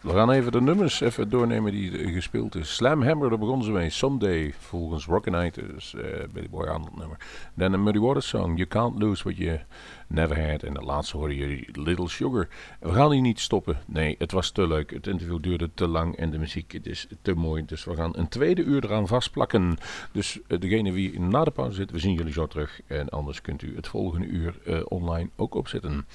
We 0.00 0.12
gaan 0.12 0.30
even 0.30 0.52
de 0.52 0.60
nummers 0.60 1.00
even 1.00 1.28
doornemen 1.28 1.72
die 1.72 1.98
eh, 1.98 2.14
gespeeld 2.14 2.54
is. 2.54 2.74
Slam 2.74 3.02
Hammer, 3.02 3.28
daar 3.28 3.38
begonnen 3.38 3.66
ze 3.66 3.72
mee. 3.72 3.90
Someday, 3.90 4.54
volgens 4.58 5.06
Rockinite, 5.06 5.62
uh, 5.62 6.02
Billy 6.32 6.48
Boy 6.50 6.66
Arnold 6.66 6.96
nummer. 6.96 7.16
Dan 7.54 7.72
een 7.72 7.82
Muddy 7.82 7.98
Waters 7.98 8.28
song, 8.28 8.56
You 8.56 8.68
Can't 8.68 9.02
Lose 9.02 9.22
What 9.22 9.36
You 9.36 9.60
Never 10.08 10.50
Had. 10.50 10.62
En 10.62 10.74
de 10.74 10.80
laatste 10.80 11.16
hoorde 11.16 11.36
jullie 11.36 11.68
Little 11.72 12.08
Sugar. 12.08 12.48
We 12.80 12.92
gaan 12.92 13.12
hier 13.12 13.20
niet 13.20 13.40
stoppen. 13.40 13.78
Nee, 13.86 14.14
het 14.18 14.32
was 14.32 14.50
te 14.50 14.66
leuk. 14.66 14.90
Het 14.90 15.06
interview 15.06 15.42
duurde 15.42 15.70
te 15.74 15.88
lang 15.88 16.16
en 16.16 16.30
de 16.30 16.38
muziek 16.38 16.72
is 16.72 17.06
te 17.22 17.34
mooi. 17.34 17.64
Dus 17.64 17.84
we 17.84 17.94
gaan 17.94 18.12
een 18.16 18.28
tweede 18.28 18.62
uur 18.62 18.84
eraan 18.84 19.06
vastplakken. 19.06 19.78
Dus 20.12 20.38
uh, 20.48 20.60
degene 20.60 20.92
wie 20.92 21.20
na 21.20 21.44
de 21.44 21.50
pauze 21.50 21.74
zit, 21.74 21.90
we 21.90 21.98
zien 21.98 22.14
jullie 22.14 22.32
zo 22.32 22.46
terug. 22.46 22.80
En 22.86 23.08
anders 23.08 23.40
kunt 23.40 23.62
u 23.62 23.76
het 23.76 23.88
volgende 23.88 24.26
uur 24.26 24.54
uh, 24.66 24.80
online 24.84 25.28
ook 25.36 25.54
opzetten. 25.54 26.06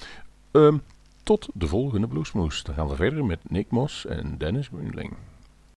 Um, 0.52 0.82
tot 1.24 1.48
de 1.54 1.66
volgende 1.66 2.06
Bluesmoes. 2.06 2.62
Dan 2.62 2.74
gaan 2.74 2.88
we 2.88 2.96
verder 2.96 3.24
met 3.24 3.50
Nick 3.50 3.70
Mos 3.70 4.06
en 4.06 4.38
Dennis 4.38 4.68
Greenling. 4.68 5.12